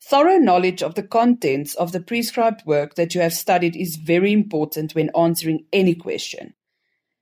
Thorough 0.00 0.38
knowledge 0.38 0.82
of 0.84 0.94
the 0.94 1.02
contents 1.02 1.74
of 1.74 1.90
the 1.90 2.00
prescribed 2.00 2.64
work 2.64 2.94
that 2.94 3.14
you 3.14 3.20
have 3.20 3.32
studied 3.32 3.74
is 3.74 3.96
very 3.96 4.32
important 4.32 4.94
when 4.94 5.10
answering 5.16 5.64
any 5.72 5.96
question. 5.96 6.54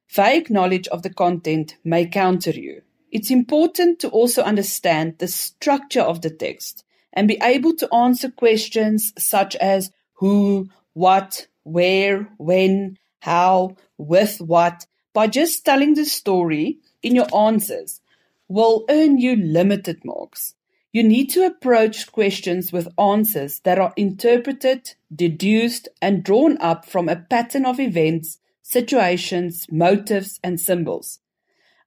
Vague 0.08 0.50
knowledge 0.50 0.88
of 0.88 1.02
the 1.02 1.12
content 1.12 1.76
may 1.84 2.06
counter 2.06 2.50
you. 2.50 2.82
It's 3.10 3.30
important 3.30 4.00
to 4.00 4.08
also 4.08 4.42
understand 4.42 5.18
the 5.18 5.28
structure 5.28 6.02
of 6.02 6.20
the 6.20 6.30
text 6.30 6.84
and 7.12 7.28
be 7.28 7.38
able 7.42 7.74
to 7.76 7.94
answer 7.94 8.30
questions 8.30 9.12
such 9.16 9.54
as 9.56 9.90
who, 10.14 10.68
what, 10.92 11.46
where, 11.62 12.28
when, 12.38 12.98
how, 13.20 13.76
with 13.98 14.40
what 14.40 14.86
by 15.12 15.28
just 15.28 15.64
telling 15.64 15.94
the 15.94 16.04
story 16.04 16.78
in 17.02 17.14
your 17.14 17.34
answers 17.34 18.00
will 18.48 18.84
earn 18.90 19.18
you 19.18 19.36
limited 19.36 20.04
marks. 20.04 20.54
You 20.92 21.02
need 21.02 21.30
to 21.30 21.46
approach 21.46 22.12
questions 22.12 22.72
with 22.72 22.88
answers 22.98 23.60
that 23.60 23.78
are 23.78 23.92
interpreted, 23.96 24.94
deduced, 25.14 25.88
and 26.02 26.22
drawn 26.22 26.58
up 26.60 26.84
from 26.84 27.08
a 27.08 27.16
pattern 27.16 27.64
of 27.64 27.80
events 27.80 28.38
situations, 28.64 29.66
motives, 29.70 30.40
and 30.42 30.58
symbols. 30.58 31.20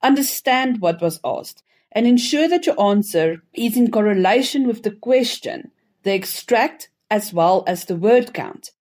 Understand 0.04 0.80
what 0.80 1.02
was 1.02 1.20
asked 1.26 1.64
and 1.92 2.06
ensure 2.06 2.48
that 2.48 2.68
your 2.68 2.80
answer 2.80 3.42
is 3.54 3.76
in 3.76 3.90
correlation 3.90 4.68
with 4.68 4.84
the 4.84 4.92
question, 4.92 5.72
the 6.04 6.14
extract, 6.14 6.90
as 7.10 7.34
well 7.34 7.64
as 7.66 7.86
the 7.86 7.96
word 7.96 8.34
count. 8.34 8.72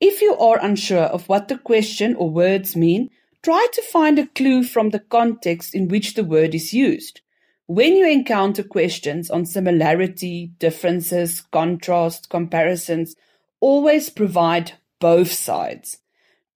If 0.00 0.22
you 0.22 0.34
are 0.36 0.58
unsure 0.60 1.04
of 1.04 1.28
what 1.28 1.48
the 1.48 1.58
question 1.58 2.14
or 2.16 2.30
words 2.30 2.74
mean, 2.74 3.10
try 3.42 3.66
to 3.74 3.82
find 3.82 4.18
a 4.18 4.26
clue 4.26 4.64
from 4.64 4.90
the 4.90 5.00
context 5.00 5.74
in 5.74 5.88
which 5.88 6.14
the 6.14 6.24
word 6.24 6.54
is 6.54 6.72
used. 6.72 7.20
When 7.66 7.94
you 7.96 8.08
encounter 8.08 8.62
questions 8.62 9.30
on 9.30 9.44
similarity, 9.44 10.52
differences, 10.58 11.42
contrast, 11.52 12.30
comparisons, 12.30 13.16
always 13.60 14.08
provide 14.08 14.72
both 14.98 15.32
sides. 15.32 15.98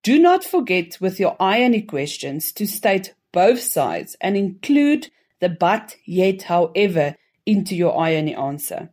Do 0.02 0.18
not 0.18 0.44
forget 0.44 0.98
with 1.00 1.18
your 1.18 1.36
irony 1.40 1.82
questions 1.82 2.52
to 2.52 2.66
state 2.66 3.14
both 3.32 3.60
sides 3.60 4.16
and 4.20 4.36
include 4.36 5.10
the 5.40 5.48
but, 5.48 5.96
yet, 6.04 6.42
however 6.42 7.16
into 7.46 7.74
your 7.74 7.98
irony 7.98 8.34
answer. 8.34 8.90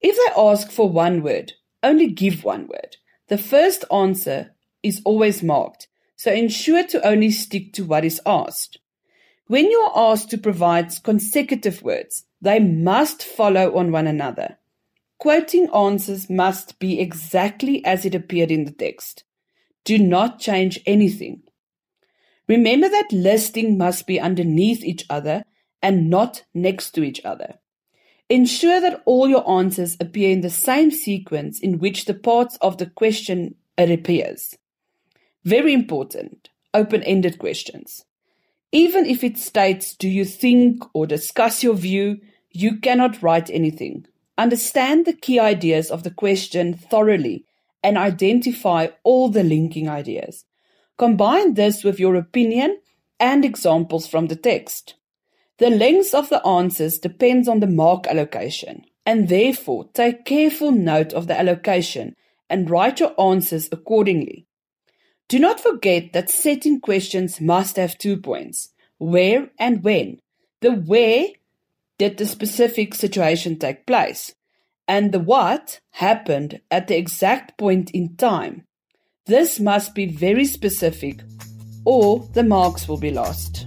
If 0.00 0.16
they 0.16 0.40
ask 0.40 0.70
for 0.70 0.88
one 0.88 1.22
word, 1.22 1.52
only 1.82 2.08
give 2.08 2.44
one 2.44 2.66
word. 2.66 2.96
The 3.28 3.38
first 3.38 3.84
answer 3.92 4.54
is 4.82 5.00
always 5.04 5.42
marked, 5.42 5.88
so 6.16 6.32
ensure 6.32 6.84
to 6.88 7.06
only 7.06 7.30
stick 7.30 7.72
to 7.74 7.84
what 7.84 8.04
is 8.04 8.20
asked. 8.26 8.78
When 9.46 9.70
you 9.70 9.78
are 9.78 10.12
asked 10.12 10.30
to 10.30 10.38
provide 10.38 10.92
consecutive 11.02 11.82
words, 11.82 12.24
they 12.40 12.58
must 12.58 13.22
follow 13.22 13.76
on 13.76 13.92
one 13.92 14.06
another. 14.06 14.58
Quoting 15.18 15.68
answers 15.74 16.28
must 16.28 16.78
be 16.78 17.00
exactly 17.00 17.84
as 17.84 18.04
it 18.04 18.14
appeared 18.14 18.50
in 18.50 18.64
the 18.64 18.72
text. 18.72 19.24
Do 19.84 19.98
not 19.98 20.38
change 20.38 20.80
anything. 20.86 21.42
Remember 22.48 22.88
that 22.88 23.12
listing 23.12 23.78
must 23.78 24.06
be 24.06 24.20
underneath 24.20 24.84
each 24.84 25.04
other 25.08 25.44
and 25.80 26.10
not 26.10 26.44
next 26.54 26.90
to 26.92 27.02
each 27.02 27.20
other. 27.24 27.54
Ensure 28.28 28.80
that 28.80 29.02
all 29.04 29.28
your 29.28 29.48
answers 29.50 29.96
appear 30.00 30.30
in 30.30 30.40
the 30.40 30.50
same 30.50 30.90
sequence 30.90 31.60
in 31.60 31.78
which 31.78 32.04
the 32.04 32.14
parts 32.14 32.56
of 32.60 32.78
the 32.78 32.86
question 32.86 33.56
appears. 33.76 34.56
Very 35.44 35.72
important, 35.72 36.48
open-ended 36.72 37.38
questions. 37.38 38.04
Even 38.70 39.04
if 39.04 39.22
it 39.22 39.36
states, 39.36 39.94
do 39.94 40.08
you 40.08 40.24
think 40.24 40.82
or 40.94 41.06
discuss 41.06 41.62
your 41.62 41.74
view, 41.74 42.20
you 42.50 42.78
cannot 42.78 43.22
write 43.22 43.50
anything. 43.50 44.06
Understand 44.38 45.04
the 45.04 45.12
key 45.12 45.38
ideas 45.38 45.90
of 45.90 46.04
the 46.04 46.10
question 46.10 46.74
thoroughly 46.74 47.44
and 47.82 47.98
identify 47.98 48.88
all 49.02 49.28
the 49.28 49.42
linking 49.42 49.88
ideas. 49.88 50.44
Combine 50.98 51.54
this 51.54 51.82
with 51.82 51.98
your 51.98 52.14
opinion 52.14 52.80
and 53.18 53.44
examples 53.44 54.06
from 54.06 54.26
the 54.26 54.36
text. 54.36 54.94
The 55.58 55.70
length 55.70 56.14
of 56.14 56.28
the 56.28 56.44
answers 56.46 56.98
depends 56.98 57.48
on 57.48 57.60
the 57.60 57.66
mark 57.66 58.06
allocation, 58.06 58.84
and 59.04 59.28
therefore 59.28 59.88
take 59.92 60.24
careful 60.24 60.72
note 60.72 61.12
of 61.12 61.26
the 61.26 61.38
allocation 61.38 62.16
and 62.48 62.68
write 62.70 63.00
your 63.00 63.18
answers 63.20 63.68
accordingly. 63.72 64.46
Do 65.28 65.38
not 65.38 65.60
forget 65.60 66.12
that 66.12 66.30
setting 66.30 66.80
questions 66.80 67.40
must 67.40 67.76
have 67.76 67.96
two 67.96 68.16
points 68.16 68.70
where 68.98 69.50
and 69.58 69.82
when. 69.82 70.20
The 70.60 70.72
where 70.72 71.28
did 71.98 72.18
the 72.18 72.26
specific 72.26 72.94
situation 72.94 73.58
take 73.58 73.86
place, 73.86 74.34
and 74.92 75.10
the 75.10 75.18
what 75.18 75.80
happened 75.92 76.60
at 76.70 76.86
the 76.86 76.98
exact 76.98 77.56
point 77.56 77.90
in 77.92 78.14
time. 78.16 78.64
This 79.24 79.58
must 79.58 79.94
be 79.94 80.04
very 80.04 80.44
specific, 80.44 81.22
or 81.86 82.28
the 82.34 82.42
marks 82.42 82.86
will 82.86 82.98
be 82.98 83.10
lost. 83.10 83.66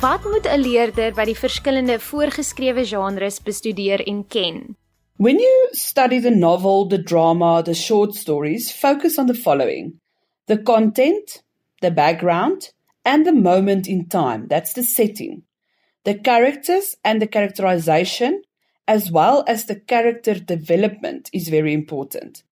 Wat 0.00 0.24
moet 0.24 0.46
'n 0.46 0.60
leerder 0.60 1.12
by 1.12 1.24
die 1.24 1.36
verskillende 1.36 2.00
voorgeskrewe 2.00 2.84
genres 2.84 3.42
bestudeer 3.42 4.00
en 4.06 4.24
ken? 4.26 4.76
When 5.16 5.38
you 5.38 5.68
study 5.72 6.20
the 6.20 6.34
novel, 6.34 6.88
the 6.88 7.02
drama, 7.02 7.62
the 7.62 7.74
short 7.74 8.14
stories, 8.14 8.72
focus 8.72 9.18
on 9.18 9.26
the 9.26 9.34
following: 9.34 10.00
the 10.46 10.62
content, 10.62 11.43
the 11.84 11.90
background, 11.90 12.70
and 13.04 13.26
the 13.26 13.32
moment 13.32 13.86
in 13.86 14.08
time. 14.08 14.48
That's 14.48 14.72
the 14.72 14.82
setting. 14.82 15.42
The 16.04 16.14
characters 16.14 16.96
and 17.04 17.20
the 17.20 17.26
characterization, 17.26 18.42
as 18.88 19.10
well 19.10 19.44
as 19.46 19.66
the 19.66 19.76
character 19.76 20.34
development, 20.34 21.30
is 21.32 21.48
very 21.48 21.74
important. 21.74 22.42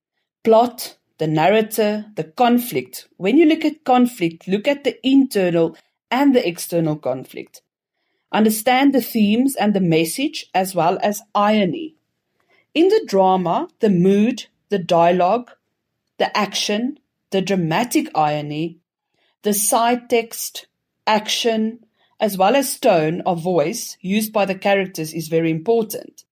Plot, 0.44 0.96
the 1.18 1.26
narrator, 1.26 2.04
the 2.14 2.24
conflict. 2.24 3.08
When 3.16 3.38
you 3.38 3.46
look 3.46 3.64
at 3.64 3.84
conflict, 3.84 4.46
look 4.46 4.68
at 4.68 4.84
the 4.84 4.96
internal 5.06 5.76
and 6.10 6.34
the 6.34 6.46
external 6.46 6.96
conflict. 6.96 7.62
Understand 8.32 8.94
the 8.94 9.00
themes 9.00 9.56
and 9.56 9.72
the 9.72 9.80
message 9.80 10.46
as 10.54 10.74
well 10.74 10.98
as 11.02 11.22
irony. 11.34 11.94
In 12.74 12.88
the 12.88 13.04
drama, 13.06 13.68
the 13.80 13.90
mood, 13.90 14.46
the 14.68 14.78
dialogue, 14.78 15.50
the 16.18 16.36
action, 16.36 16.98
the 17.30 17.40
dramatic 17.40 18.10
irony, 18.14 18.78
the 19.42 19.54
side 19.54 20.08
text, 20.08 20.66
action, 21.06 21.84
as 22.20 22.38
well 22.38 22.54
as 22.54 22.78
tone 22.78 23.20
of 23.26 23.42
voice 23.42 23.96
used 24.00 24.32
by 24.32 24.44
the 24.44 24.54
characters 24.54 25.12
is 25.12 25.28
very 25.28 25.50
important. 25.50 26.24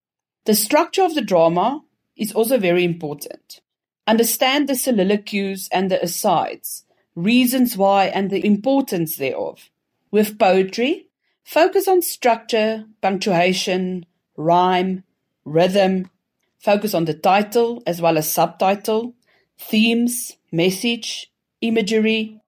The 0.44 0.54
structure 0.54 1.02
of 1.02 1.14
the 1.14 1.20
drama 1.20 1.82
is 2.16 2.32
also 2.32 2.58
very 2.58 2.84
important. 2.84 3.60
Understand 4.06 4.68
the 4.68 4.74
soliloquies 4.74 5.68
and 5.72 5.90
the 5.90 6.02
asides, 6.02 6.84
reasons 7.14 7.76
why 7.76 8.06
and 8.06 8.30
the 8.30 8.44
importance 8.46 9.16
thereof. 9.16 9.70
With 10.10 10.38
poetry, 10.38 11.08
focus 11.44 11.86
on 11.86 12.02
structure, 12.02 12.86
punctuation, 13.00 14.06
rhyme, 14.36 15.04
rhythm. 15.44 16.10
Focus 16.58 16.94
on 16.94 17.04
the 17.04 17.14
title 17.14 17.82
as 17.86 18.00
well 18.00 18.18
as 18.18 18.30
subtitle, 18.30 19.14
themes, 19.58 20.36
message, 20.52 21.30
imagery. 21.60 22.39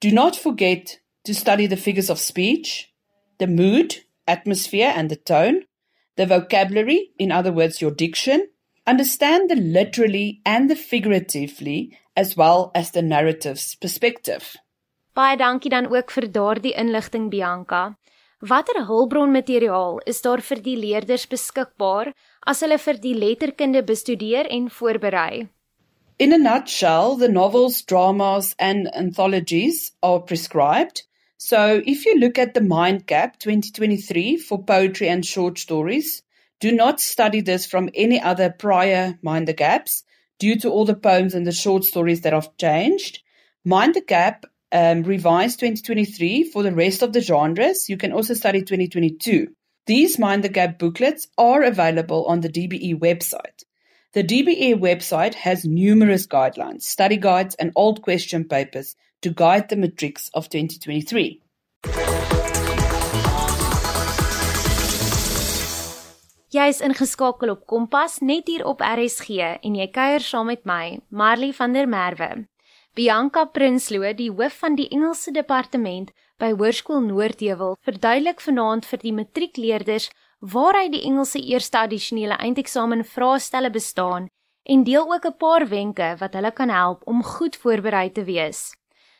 Do 0.00 0.10
not 0.10 0.36
forget 0.36 0.98
to 1.24 1.34
study 1.34 1.66
the 1.66 1.76
figures 1.76 2.10
of 2.10 2.18
speech, 2.18 2.92
the 3.38 3.46
mood, 3.46 4.04
atmosphere, 4.26 4.92
and 4.94 5.10
the 5.10 5.16
tone, 5.16 5.62
the 6.16 6.26
vocabulary, 6.26 7.10
in 7.18 7.32
other 7.32 7.52
words, 7.52 7.80
your 7.80 7.90
diction. 7.90 8.48
Understand 8.86 9.50
the 9.50 9.56
literally 9.56 10.40
and 10.44 10.70
the 10.70 10.76
figuratively, 10.76 11.98
as 12.16 12.36
well 12.36 12.70
as 12.74 12.90
the 12.90 13.02
narrative's 13.02 13.74
perspective. 13.74 14.56
Baie 15.16 15.36
dankie 15.36 15.70
dan 15.72 15.88
ook 15.88 16.12
vir 16.12 16.28
daardie 16.28 16.74
inligting 16.76 17.30
Bianca. 17.30 17.96
Watter 18.40 18.84
hulpbronmateriaal 18.84 20.02
is 20.04 20.20
daar 20.20 20.42
vir 20.44 20.60
die 20.60 20.76
leerders 20.76 21.24
beskikbaar 21.26 22.12
as 22.44 22.60
hulle 22.60 22.76
vir 22.78 23.00
die 23.00 23.14
letterkunde 23.16 23.82
bestudeer 23.82 24.44
en 24.52 24.68
voorberei? 24.68 25.48
In 26.18 26.32
a 26.32 26.38
nutshell, 26.38 27.16
the 27.16 27.28
novels, 27.28 27.82
dramas 27.82 28.54
and 28.58 28.88
anthologies 28.96 29.92
are 30.02 30.18
prescribed. 30.18 31.02
So 31.36 31.82
if 31.84 32.06
you 32.06 32.18
look 32.18 32.38
at 32.38 32.54
the 32.54 32.62
Mind 32.62 33.06
Gap 33.06 33.38
2023 33.38 34.38
for 34.38 34.64
poetry 34.64 35.10
and 35.10 35.26
short 35.26 35.58
stories, 35.58 36.22
do 36.58 36.72
not 36.72 37.02
study 37.02 37.42
this 37.42 37.66
from 37.66 37.90
any 37.94 38.18
other 38.18 38.48
prior 38.48 39.18
Mind 39.20 39.46
the 39.46 39.52
Gaps 39.52 40.04
due 40.38 40.58
to 40.60 40.70
all 40.70 40.86
the 40.86 40.94
poems 40.96 41.34
and 41.34 41.46
the 41.46 41.52
short 41.52 41.84
stories 41.84 42.22
that 42.22 42.32
have 42.32 42.56
changed. 42.56 43.20
Mind 43.62 43.92
the 43.92 44.00
Gap 44.00 44.46
um, 44.72 45.02
revised 45.02 45.60
2023 45.60 46.44
for 46.44 46.62
the 46.62 46.72
rest 46.72 47.02
of 47.02 47.12
the 47.12 47.20
genres. 47.20 47.90
You 47.90 47.98
can 47.98 48.12
also 48.12 48.32
study 48.32 48.60
2022. 48.60 49.48
These 49.84 50.18
Mind 50.18 50.44
the 50.44 50.48
Gap 50.48 50.78
booklets 50.78 51.28
are 51.36 51.62
available 51.62 52.24
on 52.24 52.40
the 52.40 52.48
DBE 52.48 52.98
website. 52.98 53.65
The 54.16 54.24
DBE 54.24 54.80
website 54.80 55.34
has 55.34 55.66
numerous 55.66 56.26
guidelines, 56.26 56.84
study 56.84 57.18
guides, 57.18 57.54
and 57.56 57.70
old 57.74 58.00
question 58.00 58.44
papers 58.48 58.96
to 59.20 59.28
guide 59.28 59.68
the 59.68 59.76
matrics 59.76 60.30
of 60.32 60.48
2023. 60.48 61.42
Jy 66.48 66.68
is 66.72 66.80
ingeskakel 66.80 67.52
op 67.52 67.66
Kompas 67.68 68.22
net 68.24 68.48
hier 68.48 68.64
op 68.64 68.80
RSG 68.80 69.36
en 69.60 69.76
jy 69.76 69.90
kuier 69.92 70.24
saam 70.24 70.48
met 70.48 70.64
my, 70.64 70.96
Marley 71.10 71.52
van 71.52 71.76
der 71.76 71.84
Merwe. 71.84 72.46
Bianca 72.96 73.44
Prinsloo, 73.44 74.14
die 74.16 74.30
hoof 74.32 74.56
van 74.64 74.80
die 74.80 74.88
Engelse 74.88 75.28
departement 75.36 76.16
by 76.40 76.54
Hoërskool 76.56 77.04
Noordheuwel, 77.04 77.76
verduidelik 77.84 78.40
vanaand 78.40 78.88
vir 78.88 79.04
die 79.04 79.12
matriekleerders 79.12 80.08
waaruit 80.38 80.92
die 80.92 81.02
Engelse 81.02 81.40
eerste 81.40 81.78
addisionele 81.78 82.34
eindeksamen 82.34 83.04
vraestelle 83.04 83.70
bestaan 83.70 84.26
en 84.62 84.84
deel 84.84 85.12
ook 85.12 85.26
'n 85.26 85.36
paar 85.36 85.68
wenke 85.68 86.16
wat 86.18 86.32
hulle 86.32 86.52
kan 86.52 86.68
help 86.68 87.02
om 87.04 87.22
goed 87.22 87.56
voorberei 87.56 88.12
te 88.12 88.24
wees. 88.24 88.74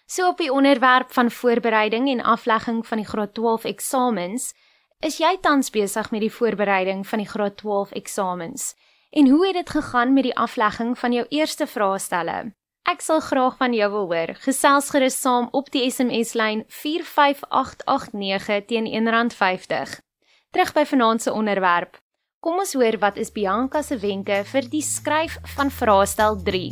So 0.07 0.29
op 0.29 0.39
die 0.39 0.53
onderwerp 0.53 1.13
van 1.13 1.31
voorbereiding 1.31 2.09
en 2.09 2.23
aflegging 2.23 2.87
van 2.87 2.99
die 2.99 3.07
graad 3.07 3.35
12 3.35 3.65
eksamens, 3.65 4.55
is 5.01 5.19
jy 5.19 5.39
tans 5.41 5.71
besig 5.71 6.11
met 6.11 6.21
die 6.21 6.33
voorbereiding 6.33 7.07
van 7.07 7.19
die 7.19 7.29
graad 7.29 7.57
12 7.57 7.91
eksamens? 7.91 8.75
En 9.11 9.29
hoe 9.29 9.47
het 9.47 9.55
dit 9.55 9.71
gegaan 9.71 10.13
met 10.13 10.23
die 10.23 10.37
aflegging 10.37 10.99
van 10.99 11.13
jou 11.13 11.27
eerste 11.29 11.67
vraestelle? 11.67 12.55
Ek 12.87 13.01
sal 13.01 13.21
graag 13.21 13.57
van 13.57 13.75
jou 13.75 13.91
wil 13.91 14.07
hoor. 14.13 14.35
Gesels 14.35 14.91
gerus 14.91 15.21
saam 15.21 15.49
op 15.51 15.71
die 15.75 15.91
SMS 15.91 16.35
lyn 16.39 16.65
45889 16.69 18.65
teen 18.67 18.87
R1.50. 18.87 20.06
Terug 20.57 20.73
by 20.73 20.87
vanaand 20.89 21.21
se 21.23 21.33
onderwerp. 21.33 21.99
Kom 22.41 22.57
ons 22.63 22.71
hoor 22.73 22.97
wat 22.99 23.19
is 23.21 23.29
Bianca 23.29 23.83
se 23.85 23.99
wenke 24.01 24.39
vir 24.49 24.65
die 24.73 24.81
skryf 24.81 25.35
van 25.53 25.69
vraestel 25.69 26.39
3. 26.47 26.71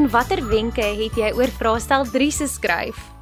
En 0.00 0.08
watter 0.16 0.40
wenke 0.48 0.80
het 1.04 1.20
jy 1.20 1.36
oor 1.36 1.52
vraestel 1.60 2.08
3 2.16 2.32
se 2.40 2.48
skryf? 2.56 3.17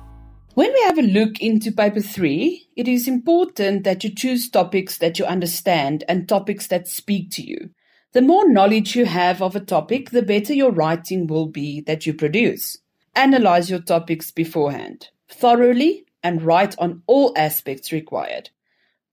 When 0.57 0.73
we 0.73 0.81
have 0.85 0.97
a 0.99 1.03
look 1.03 1.39
into 1.43 1.71
paper 1.71 2.01
3, 2.01 2.71
it 2.77 2.89
is 2.89 3.07
important 3.07 3.85
that 3.85 4.03
you 4.03 4.09
choose 4.09 4.49
topics 4.49 4.97
that 4.97 5.19
you 5.19 5.27
understand 5.27 6.03
and 6.09 6.27
topics 6.27 6.67
that 6.69 6.89
speak 6.89 7.31
to 7.33 7.47
you. 7.47 7.73
The 8.15 8.23
more 8.23 8.49
knowledge 8.49 8.97
you 8.97 9.05
have 9.05 9.43
of 9.43 9.55
a 9.55 9.61
topic, 9.61 10.13
the 10.13 10.23
better 10.23 10.55
your 10.55 10.71
writing 10.71 11.27
will 11.27 11.45
be 11.45 11.83
that 11.83 12.07
you 12.07 12.15
produce. 12.15 12.79
Analyze 13.15 13.69
your 13.69 13.81
topics 13.81 14.31
beforehand, 14.31 15.11
thoroughly, 15.29 16.07
and 16.23 16.41
write 16.41 16.75
on 16.79 17.03
all 17.07 17.35
aspects 17.37 17.93
required. 17.93 18.49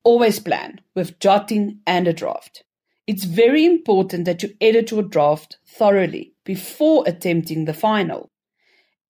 Always 0.05 0.39
plan 0.39 0.79
with 0.95 1.19
jotting 1.19 1.81
and 1.85 2.07
a 2.07 2.13
draft. 2.13 2.63
It's 3.05 3.25
very 3.25 3.65
important 3.65 4.23
that 4.23 4.43
you 4.43 4.55
edit 4.62 4.91
your 4.91 5.03
draft 5.03 5.57
thoroughly 5.67 6.35
before 6.45 7.03
attempting 7.05 7.65
the 7.65 7.73
final. 7.73 8.29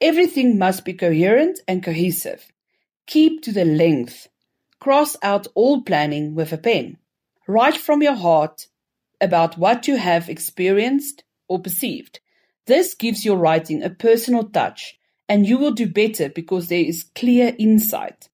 Everything 0.04 0.58
must 0.58 0.84
be 0.84 0.92
coherent 0.92 1.62
and 1.66 1.82
cohesive. 1.82 2.52
Keep 3.08 3.42
to 3.44 3.54
the 3.54 3.64
length. 3.64 4.28
Cross 4.82 5.16
out 5.24 5.48
all 5.56 5.82
planning 5.82 6.36
with 6.36 6.52
a 6.52 6.58
pen. 6.58 6.98
Write 7.48 7.78
from 7.78 8.04
your 8.04 8.16
heart 8.16 8.68
about 9.22 9.58
what 9.58 9.88
you 9.88 9.96
have 9.96 10.28
experienced 10.28 11.24
or 11.48 11.58
perceived. 11.58 12.20
This 12.66 12.96
gives 12.96 13.24
your 13.24 13.38
writing 13.38 13.82
a 13.82 13.90
personal 13.90 14.44
touch, 14.44 15.00
and 15.30 15.48
you 15.48 15.58
will 15.58 15.72
do 15.72 15.88
better 15.88 16.28
because 16.28 16.68
there 16.68 16.84
is 16.84 17.06
clear 17.16 17.56
insight. 17.58 18.28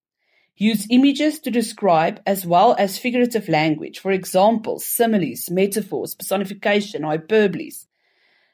Use 0.57 0.87
images 0.89 1.37
to 1.41 1.51
describe 1.51 2.19
as 2.25 2.47
well 2.47 2.75
as 2.79 2.97
figurative 2.97 3.47
language, 3.47 3.99
for 3.99 4.11
example, 4.11 4.79
similes, 4.79 5.51
metaphors, 5.51 6.15
personification, 6.15 7.03
hyperboles. 7.03 7.85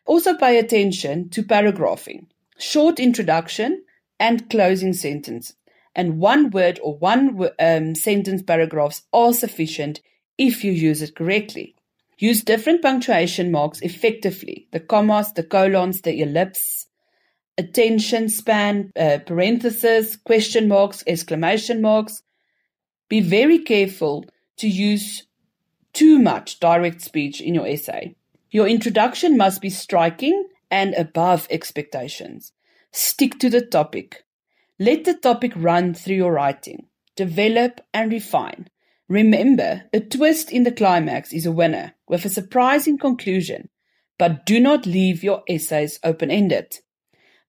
Also 0.05 0.35
pay 0.35 0.59
attention 0.59 1.29
to 1.29 1.43
paragraphing, 1.43 2.27
short 2.57 2.99
introduction 2.99 3.83
and 4.19 4.49
closing 4.49 4.93
sentence, 4.93 5.53
and 5.95 6.19
one 6.19 6.49
word 6.49 6.79
or 6.83 6.97
one 6.97 7.49
um, 7.59 7.95
sentence 7.95 8.41
paragraphs 8.41 9.03
are 9.13 9.33
sufficient 9.33 10.01
if 10.37 10.63
you 10.63 10.71
use 10.71 11.01
it 11.01 11.15
correctly. 11.15 11.75
Use 12.17 12.43
different 12.43 12.81
punctuation 12.81 13.51
marks 13.51 13.81
effectively 13.81 14.67
the 14.71 14.79
commas, 14.79 15.33
the 15.33 15.43
colons, 15.43 16.01
the 16.01 16.21
ellipses, 16.21 16.87
attention 17.57 18.29
span, 18.29 18.91
uh, 18.97 19.19
parentheses, 19.25 20.15
question 20.15 20.67
marks, 20.67 21.03
exclamation 21.07 21.81
marks. 21.81 22.21
Be 23.09 23.19
very 23.19 23.59
careful 23.59 24.25
to 24.57 24.67
use 24.67 25.27
too 25.93 26.19
much 26.19 26.59
direct 26.59 27.01
speech 27.01 27.41
in 27.41 27.53
your 27.53 27.67
essay. 27.67 28.15
Your 28.51 28.67
introduction 28.67 29.37
must 29.37 29.61
be 29.61 29.69
striking 29.69 30.47
and 30.69 30.93
above 30.95 31.47
expectations. 31.49 32.51
Stick 32.91 33.39
to 33.39 33.49
the 33.49 33.61
topic. 33.61 34.23
Let 34.79 35.05
the 35.05 35.13
topic 35.13 35.53
run 35.55 35.93
through 35.93 36.15
your 36.15 36.33
writing. 36.33 36.87
Develop 37.15 37.81
and 37.93 38.11
refine. 38.11 38.69
Remember, 39.07 39.83
a 39.93 39.99
twist 39.99 40.51
in 40.51 40.63
the 40.63 40.71
climax 40.71 41.31
is 41.31 41.45
a 41.45 41.51
winner 41.51 41.93
with 42.07 42.25
a 42.25 42.29
surprising 42.29 42.97
conclusion, 42.97 43.69
but 44.17 44.45
do 44.45 44.59
not 44.59 44.85
leave 44.85 45.23
your 45.23 45.43
essays 45.47 45.99
open 46.03 46.31
ended. 46.31 46.79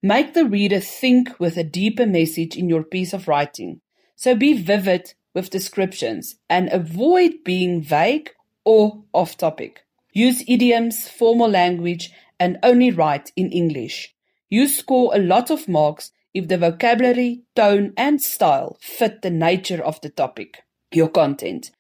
Make 0.03 0.35
the 0.35 0.45
reader 0.45 0.81
think 0.81 1.41
with 1.41 1.57
a 1.57 1.65
deeper 1.65 2.07
message 2.07 2.57
in 2.57 2.69
your 2.69 2.85
piece 2.85 3.13
of 3.13 3.27
writing, 3.27 3.81
so 4.15 4.35
be 4.35 4.53
vivid 4.53 5.15
with 5.35 5.51
descriptions 5.51 6.37
and 6.49 6.69
avoid 6.71 7.45
being 7.45 7.83
vague 7.83 8.31
or 8.65 9.05
off 9.13 9.37
topic. 9.37 9.85
Use 10.13 10.45
idioms, 10.47 11.09
formal 11.09 11.49
language, 11.49 12.11
and 12.39 12.59
only 12.63 12.91
write 12.91 13.33
in 13.37 13.51
English. 13.51 14.15
You 14.49 14.69
score 14.69 15.15
a 15.15 15.19
lot 15.19 15.51
of 15.51 15.69
marks 15.69 16.13
if 16.35 16.49
the 16.49 16.59
vocabulary, 16.59 17.43
tone, 17.55 17.93
and 17.97 18.21
style 18.21 18.79
fit 18.81 19.23
the 19.23 19.31
nature 19.31 19.83
of 19.83 20.01
the 20.01 20.11
topic 20.11 20.63
your 20.93 21.09
content. 21.09 21.71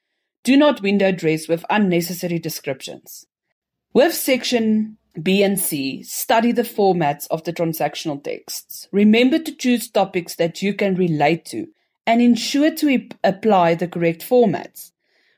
Do 0.44 0.56
not 0.56 0.82
window 0.82 1.10
dress 1.10 1.48
with 1.48 1.64
unnecessary 1.70 2.38
descriptions. 2.38 3.26
With 3.92 4.14
section 4.14 4.98
B 5.20 5.42
and 5.42 5.58
C, 5.58 6.02
study 6.02 6.52
the 6.52 6.62
formats 6.62 7.26
of 7.30 7.44
the 7.44 7.52
transactional 7.52 8.22
texts. 8.22 8.86
Remember 8.92 9.38
to 9.38 9.54
choose 9.54 9.90
topics 9.90 10.36
that 10.36 10.62
you 10.62 10.74
can 10.74 10.94
relate 10.94 11.46
to 11.46 11.68
and 12.06 12.20
ensure 12.20 12.70
to 12.76 13.08
apply 13.24 13.74
the 13.74 13.88
correct 13.88 14.22
formats. 14.22 14.92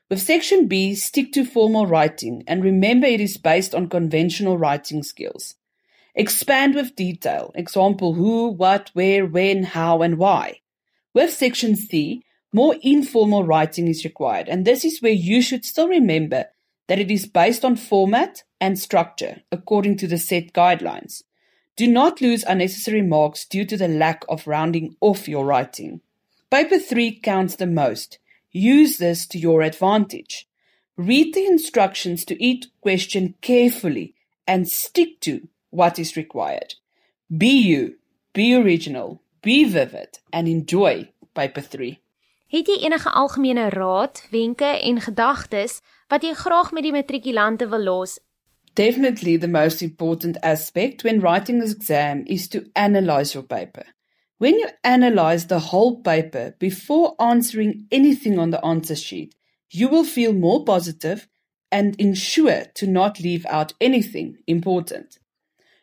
With 0.09 0.21
section 0.21 0.67
B, 0.67 0.95
stick 0.95 1.31
to 1.33 1.45
formal 1.45 1.85
writing 1.85 2.43
and 2.47 2.63
remember 2.63 3.05
it 3.05 3.21
is 3.21 3.37
based 3.37 3.75
on 3.75 3.89
conventional 3.89 4.57
writing 4.57 5.03
skills. 5.03 5.53
Expand 6.15 6.73
with 6.73 6.95
detail. 6.95 7.51
Example 7.53 8.15
who, 8.15 8.47
what, 8.47 8.89
where, 8.93 9.27
when, 9.27 9.63
how, 9.63 10.01
and 10.01 10.17
why. 10.17 10.61
With 11.13 11.31
section 11.31 11.75
C, 11.75 12.23
more 12.51 12.75
informal 12.81 13.45
writing 13.45 13.87
is 13.87 14.03
required, 14.03 14.49
and 14.49 14.65
this 14.65 14.83
is 14.83 14.99
where 14.99 15.11
you 15.11 15.43
should 15.43 15.63
still 15.63 15.87
remember 15.87 16.45
that 16.87 16.97
it 16.99 17.11
is 17.11 17.27
based 17.27 17.63
on 17.63 17.75
format 17.75 18.43
and 18.59 18.79
structure 18.79 19.41
according 19.51 19.97
to 19.97 20.07
the 20.07 20.17
set 20.17 20.53
guidelines. 20.53 21.21
Do 21.75 21.87
not 21.87 22.19
lose 22.19 22.43
unnecessary 22.43 23.03
marks 23.03 23.45
due 23.45 23.63
to 23.65 23.77
the 23.77 23.87
lack 23.87 24.25
of 24.27 24.47
rounding 24.47 24.95
off 24.99 25.27
your 25.27 25.45
writing. 25.45 26.01
Paper 26.49 26.79
3 26.79 27.19
counts 27.19 27.55
the 27.55 27.67
most. 27.67 28.17
Use 28.51 28.97
this 28.97 29.27
to 29.27 29.37
your 29.37 29.61
advantage. 29.61 30.47
Read 30.97 31.33
the 31.33 31.45
instructions 31.45 32.25
to 32.25 32.43
each 32.43 32.67
question 32.81 33.35
carefully 33.41 34.15
and 34.47 34.67
stick 34.67 35.19
to 35.21 35.47
what 35.69 35.99
is 35.99 36.15
required. 36.15 36.75
Be 37.29 37.59
you, 37.59 37.95
be 38.33 38.55
original, 38.55 39.21
be 39.41 39.63
vivid, 39.63 40.19
and 40.33 40.47
enjoy 40.47 41.09
paper 41.33 41.61
3. 41.61 41.99
Het 42.49 42.67
jy 42.67 42.79
enige 42.87 43.11
algemene 43.13 43.67
raad, 43.69 44.23
wenke 44.33 44.65
en 44.65 44.97
gedagtes 45.01 45.79
wat 46.09 46.25
jy 46.25 46.33
graag 46.33 46.71
met 46.73 46.83
die 46.87 46.93
matrikulante 46.95 47.67
wil 47.69 47.85
los? 47.85 48.17
Definitely 48.73 49.37
the 49.37 49.47
most 49.47 49.81
important 49.85 50.39
aspect 50.41 51.03
when 51.03 51.21
writing 51.21 51.59
this 51.59 51.75
exam 51.75 52.23
is 52.25 52.47
to 52.49 52.65
analyze 52.73 53.35
your 53.35 53.45
paper. 53.45 53.85
When 54.39 54.57
you 54.57 54.69
analyze 54.85 55.47
the 55.47 55.59
whole 55.59 56.01
paper 56.01 56.55
before 56.59 57.13
answering 57.19 57.87
anything 57.91 58.39
on 58.39 58.51
the 58.51 58.65
answer 58.65 58.95
sheet, 58.95 59.35
you 59.69 59.89
will 59.89 60.05
feel 60.05 60.31
more 60.31 60.63
positive 60.63 61.27
and 61.73 61.93
ensure 61.99 62.63
to 62.75 62.87
not 62.87 63.19
leave 63.19 63.45
out 63.47 63.73
anything 63.81 64.37
important. 64.47 65.19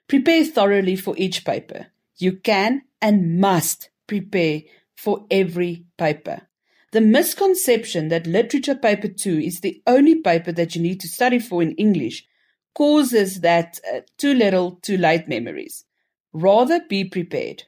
Prepare 0.08 0.46
thoroughly 0.46 0.96
for 0.96 1.14
each 1.18 1.44
paper. 1.44 1.88
You 2.16 2.38
can 2.38 2.82
and 3.02 3.38
must 3.38 3.90
prepare 4.06 4.62
for 4.94 5.26
every 5.30 5.84
paper. 5.98 6.48
The 6.92 7.02
misconception 7.02 8.08
that 8.08 8.26
literature 8.26 8.74
paper 8.74 9.08
2 9.08 9.38
is 9.38 9.60
the 9.60 9.82
only 9.86 10.14
paper 10.22 10.50
that 10.52 10.74
you 10.74 10.80
need 10.80 11.00
to 11.00 11.08
study 11.08 11.40
for 11.40 11.60
in 11.60 11.72
English 11.72 12.26
causes 12.74 13.40
that 13.40 13.78
uh, 13.92 14.00
too 14.16 14.32
little, 14.32 14.76
too 14.76 14.96
late 14.96 15.28
memories. 15.28 15.84
Rather 16.32 16.80
be 16.88 17.04
prepared. 17.04 17.64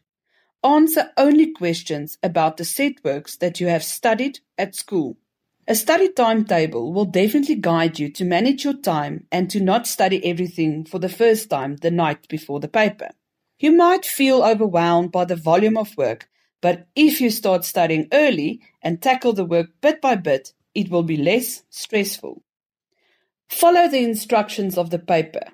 Answer 0.64 1.10
only 1.16 1.52
questions 1.52 2.18
about 2.22 2.56
the 2.56 2.64
set 2.64 3.04
works 3.04 3.36
that 3.36 3.60
you 3.60 3.68
have 3.68 3.84
studied 3.84 4.40
at 4.56 4.74
school. 4.74 5.16
A 5.66 5.74
study 5.74 6.08
timetable 6.10 6.92
will 6.92 7.04
definitely 7.04 7.56
guide 7.56 7.98
you 7.98 8.10
to 8.12 8.24
manage 8.24 8.64
your 8.64 8.74
time 8.74 9.26
and 9.30 9.50
to 9.50 9.60
not 9.60 9.86
study 9.86 10.24
everything 10.24 10.84
for 10.84 10.98
the 10.98 11.08
first 11.08 11.50
time 11.50 11.76
the 11.76 11.90
night 11.90 12.26
before 12.28 12.58
the 12.60 12.68
paper. 12.68 13.10
You 13.58 13.72
might 13.72 14.06
feel 14.06 14.42
overwhelmed 14.42 15.12
by 15.12 15.26
the 15.26 15.36
volume 15.36 15.76
of 15.76 15.96
work 15.96 16.28
but 16.60 16.86
if 16.96 17.20
you 17.20 17.30
start 17.30 17.64
studying 17.64 18.08
early 18.12 18.60
and 18.82 19.00
tackle 19.00 19.32
the 19.32 19.44
work 19.44 19.70
bit 19.80 20.00
by 20.00 20.16
bit, 20.16 20.52
it 20.74 20.90
will 20.90 21.02
be 21.02 21.16
less 21.16 21.62
stressful. 21.70 22.42
Follow 23.48 23.88
the 23.88 24.02
instructions 24.02 24.76
of 24.76 24.90
the 24.90 24.98
paper, 24.98 25.52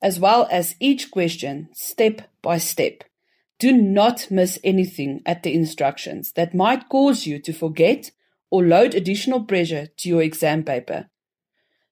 as 0.00 0.20
well 0.20 0.46
as 0.50 0.76
each 0.78 1.10
question 1.10 1.68
step 1.72 2.22
by 2.42 2.58
step. 2.58 3.04
Do 3.62 3.70
not 3.70 4.28
miss 4.28 4.58
anything 4.64 5.22
at 5.24 5.44
the 5.44 5.54
instructions 5.54 6.32
that 6.32 6.52
might 6.52 6.88
cause 6.88 7.26
you 7.26 7.38
to 7.42 7.52
forget 7.52 8.10
or 8.50 8.64
load 8.64 8.92
additional 8.92 9.44
pressure 9.44 9.86
to 9.98 10.08
your 10.08 10.20
exam 10.20 10.64
paper. 10.64 11.10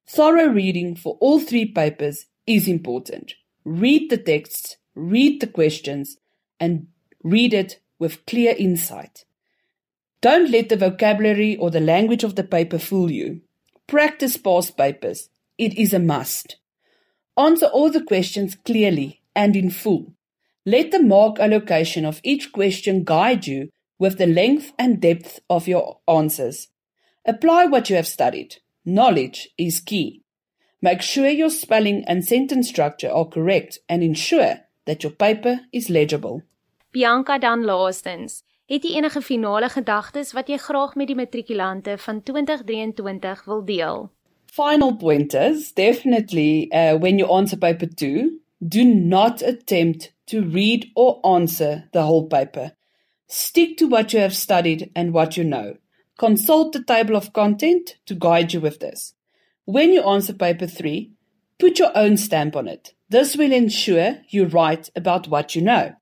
Thorough 0.05 0.49
reading 0.49 0.97
for 0.97 1.17
all 1.21 1.39
three 1.39 1.67
papers 1.67 2.27
is 2.45 2.67
important. 2.67 3.35
Read 3.65 4.11
the 4.11 4.17
texts, 4.17 4.79
read 4.97 5.41
the 5.41 5.47
questions, 5.47 6.17
and 6.59 6.89
read 7.23 7.55
it 7.55 7.81
with 8.01 8.27
clear 8.27 8.57
insight. 8.59 9.25
Don't 10.21 10.51
let 10.51 10.71
the 10.71 10.77
vocabulary 10.77 11.57
or 11.57 11.71
the 11.71 11.79
language 11.79 12.25
of 12.25 12.35
the 12.35 12.43
paper 12.43 12.81
fool 12.81 13.13
you. 13.13 13.43
Practice 13.87 14.37
past 14.37 14.77
papers. 14.77 15.29
It 15.57 15.79
is 15.79 15.93
a 15.93 16.01
must. 16.01 16.57
Answer 17.39 17.67
all 17.67 17.93
the 17.93 18.03
questions 18.03 18.57
clearly 18.57 19.23
and 19.37 19.55
in 19.55 19.71
full. 19.71 20.15
Let 20.67 20.91
the 20.91 21.03
mark 21.03 21.41
allocation 21.41 22.05
of 22.05 22.21
each 22.23 22.53
question 22.53 23.03
guide 23.03 23.47
you 23.47 23.71
with 23.99 24.19
the 24.19 24.27
length 24.27 24.73
and 24.79 25.01
depth 25.01 25.41
of 25.49 25.67
your 25.67 26.01
answers. 26.07 26.69
Apply 27.25 27.65
what 27.65 27.89
you 27.89 27.97
have 27.97 28.07
studied. 28.07 28.57
Knowledge 28.85 29.49
is 29.57 29.81
key. 29.81 30.23
Make 30.83 31.01
sure 31.01 31.29
your 31.29 31.49
spelling 31.49 32.05
and 32.07 32.25
sentence 32.25 32.69
structure 32.69 33.11
are 33.11 33.25
correct 33.25 33.79
and 33.89 34.03
ensure 34.03 34.61
that 34.85 35.03
your 35.03 35.13
paper 35.13 35.61
is 35.73 35.89
legible. 35.89 36.43
Bianca 36.93 37.39
dan 37.39 37.65
laastens, 37.65 38.43
het 38.69 38.85
jy 38.85 38.99
enige 38.99 39.23
finale 39.23 39.69
gedagtes 39.69 40.35
wat 40.37 40.49
jy 40.49 40.59
graag 40.61 40.97
met 40.97 41.09
die 41.09 41.17
matrikulante 41.17 41.97
van 42.05 42.23
2023 42.23 43.45
wil 43.49 43.65
deel? 43.65 44.09
Final 44.53 44.97
pointers, 44.97 45.73
definitely 45.73 46.69
uh, 46.73 46.99
when 47.01 47.19
you 47.19 47.29
answer 47.33 47.57
paper 47.57 47.89
2, 47.89 48.41
do 48.61 48.85
not 48.85 49.43
attempt 49.43 50.13
to 50.31 50.43
read 50.43 50.93
or 50.95 51.21
answer 51.27 51.89
the 51.93 52.05
whole 52.05 52.29
paper. 52.29 52.73
Stick 53.27 53.77
to 53.77 53.89
what 53.89 54.13
you 54.13 54.21
have 54.21 54.35
studied 54.35 54.91
and 54.95 55.13
what 55.13 55.37
you 55.37 55.43
know. 55.43 55.75
Consult 56.19 56.73
the 56.73 56.85
table 56.85 57.17
of 57.17 57.33
content 57.33 57.97
to 58.07 58.15
guide 58.15 58.53
you 58.53 58.61
with 58.61 58.79
this. 58.79 59.15
When 59.65 59.93
you 59.93 60.03
answer 60.03 60.33
paper 60.33 60.69
3, 60.69 61.11
put 61.59 61.81
your 61.81 61.91
own 61.97 62.17
stamp 62.17 62.55
on 62.55 62.69
it. 62.69 62.95
This 63.09 63.37
will 63.37 63.53
ensure 63.53 64.19
you 64.29 64.47
write 64.47 64.89
about 64.95 65.27
what 65.27 65.57
you 65.57 65.63
know. 65.63 65.95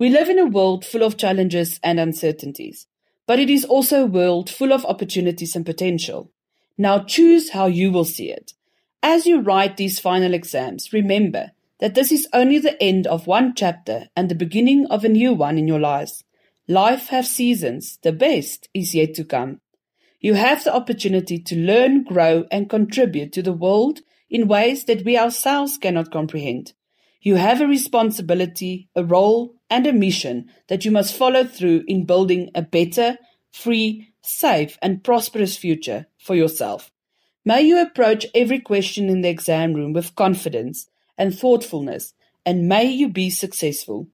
We 0.00 0.08
live 0.08 0.28
in 0.28 0.40
a 0.40 0.46
world 0.46 0.84
full 0.84 1.04
of 1.04 1.16
challenges 1.16 1.78
and 1.84 2.00
uncertainties, 2.00 2.88
but 3.24 3.38
it 3.38 3.48
is 3.48 3.64
also 3.64 4.02
a 4.02 4.06
world 4.06 4.50
full 4.50 4.72
of 4.72 4.84
opportunities 4.84 5.54
and 5.54 5.64
potential. 5.64 6.32
Now 6.76 7.04
choose 7.04 7.50
how 7.50 7.66
you 7.66 7.92
will 7.92 8.04
see 8.04 8.32
it. 8.32 8.52
As 9.00 9.26
you 9.26 9.40
write 9.40 9.76
these 9.76 10.00
final 10.00 10.34
exams, 10.34 10.92
remember 10.92 11.52
that 11.80 11.94
this 11.94 12.12
is 12.12 12.28
only 12.32 12.58
the 12.58 12.80
end 12.82 13.06
of 13.06 13.26
one 13.26 13.54
chapter 13.54 14.08
and 14.16 14.28
the 14.28 14.34
beginning 14.34 14.86
of 14.86 15.04
a 15.04 15.08
new 15.08 15.32
one 15.32 15.58
in 15.58 15.68
your 15.68 15.80
lives. 15.80 16.24
Life 16.68 17.08
has 17.08 17.30
seasons. 17.30 17.98
The 18.02 18.12
best 18.12 18.68
is 18.72 18.94
yet 18.94 19.14
to 19.14 19.24
come. 19.24 19.60
You 20.20 20.34
have 20.34 20.64
the 20.64 20.74
opportunity 20.74 21.38
to 21.38 21.56
learn, 21.56 22.04
grow, 22.04 22.46
and 22.50 22.70
contribute 22.70 23.32
to 23.34 23.42
the 23.42 23.52
world 23.52 24.00
in 24.30 24.48
ways 24.48 24.84
that 24.84 25.04
we 25.04 25.18
ourselves 25.18 25.76
cannot 25.76 26.10
comprehend. 26.10 26.72
You 27.20 27.36
have 27.36 27.60
a 27.60 27.66
responsibility, 27.66 28.88
a 28.96 29.04
role, 29.04 29.54
and 29.68 29.86
a 29.86 29.92
mission 29.92 30.50
that 30.68 30.84
you 30.84 30.90
must 30.90 31.14
follow 31.14 31.44
through 31.44 31.84
in 31.86 32.06
building 32.06 32.50
a 32.54 32.62
better, 32.62 33.18
free, 33.52 34.12
safe, 34.22 34.78
and 34.80 35.04
prosperous 35.04 35.56
future 35.56 36.06
for 36.18 36.34
yourself. 36.34 36.90
May 37.44 37.62
you 37.62 37.80
approach 37.80 38.24
every 38.34 38.60
question 38.60 39.10
in 39.10 39.20
the 39.20 39.28
exam 39.28 39.74
room 39.74 39.92
with 39.92 40.14
confidence 40.14 40.86
and 41.16 41.38
thoughtfulness, 41.38 42.14
and 42.44 42.68
may 42.68 42.84
you 42.84 43.08
be 43.08 43.30
successful. 43.30 44.08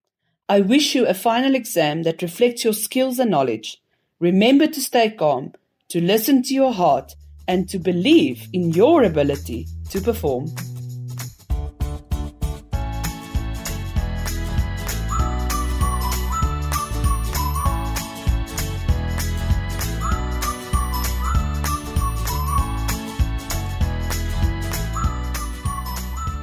I 0.49 0.61
wish 0.61 0.95
you 0.95 1.07
a 1.07 1.15
final 1.15 1.55
exam 1.55 2.03
that 2.03 2.23
reflects 2.23 2.65
your 2.65 2.73
skills 2.73 3.19
and 3.19 3.31
knowledge. 3.31 3.81
Remember 4.19 4.67
to 4.67 4.81
stay 4.81 5.11
calm, 5.11 5.53
to 5.89 6.01
listen 6.01 6.43
to 6.43 6.55
your 6.55 6.73
heart, 6.73 7.15
and 7.47 7.69
to 7.69 7.79
believe 7.79 8.49
in 8.53 8.71
your 8.71 9.03
ability 9.03 9.67
to 9.91 10.01
perform. 10.01 10.47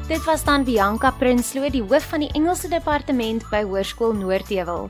Dit 0.08 0.24
was 0.24 0.44
dan 0.44 0.64
Bianca 0.64 1.12
Prinsloo, 1.12 1.68
die 1.70 1.84
hoof 1.84 2.06
van 2.10 2.22
die 2.24 2.30
Engelse 2.32 2.70
departement 2.72 3.44
by 3.52 3.60
Hoërskool 3.68 4.14
Noordheuwel. 4.16 4.86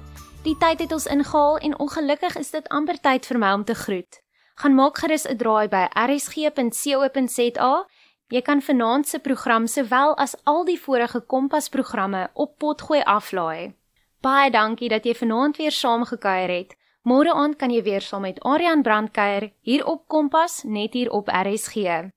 Die 0.46 0.54
tyd 0.62 0.84
het 0.84 0.92
ons 0.94 1.08
ingehaal 1.10 1.58
en 1.58 1.74
ongelukkig 1.82 2.36
is 2.38 2.52
dit 2.54 2.68
amper 2.70 3.00
tyd 3.02 3.26
vir 3.26 3.40
my 3.42 3.50
om 3.58 3.64
te 3.66 3.74
groet. 3.74 4.20
Gaan 4.62 4.76
maak 4.78 4.98
gerus 5.02 5.26
'n 5.26 5.38
draai 5.38 5.68
by 5.74 5.88
rsg.co.za. 6.06 7.86
Jy 8.30 8.42
kan 8.42 8.62
vanaand 8.62 9.08
se 9.08 9.20
program 9.20 9.68
sowel 9.68 10.14
as 10.18 10.36
al 10.44 10.66
die 10.66 10.80
vorige 10.80 11.20
Kompas 11.20 11.70
programme 11.70 12.30
op 12.34 12.58
potgooi 12.58 13.02
aflaai. 13.02 13.74
Baie 14.22 14.52
dankie 14.52 14.90
dat 14.90 15.06
jy 15.06 15.16
vanaand 15.16 15.58
weer 15.58 15.72
saamgekuier 15.72 16.50
het. 16.50 16.76
Môre 17.02 17.34
aand 17.34 17.56
kan 17.56 17.72
jy 17.72 17.82
weer 17.82 18.02
saam 18.02 18.22
met 18.22 18.40
Aryan 18.44 18.82
Brandkuier 18.82 19.52
hier 19.62 19.86
op 19.86 20.08
Kompas 20.08 20.64
net 20.64 20.94
hier 20.94 21.10
op 21.12 21.28
RSG. 21.28 22.12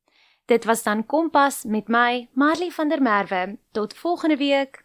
Dit 0.51 0.65
was 0.65 0.83
dan 0.83 1.07
Kompas 1.07 1.65
met 1.65 1.89
my, 1.89 2.29
Marley 2.33 2.71
van 2.71 2.89
der 2.89 3.03
Merwe. 3.03 3.59
Tot 3.73 3.95
volgende 3.95 4.37
week. 4.37 4.85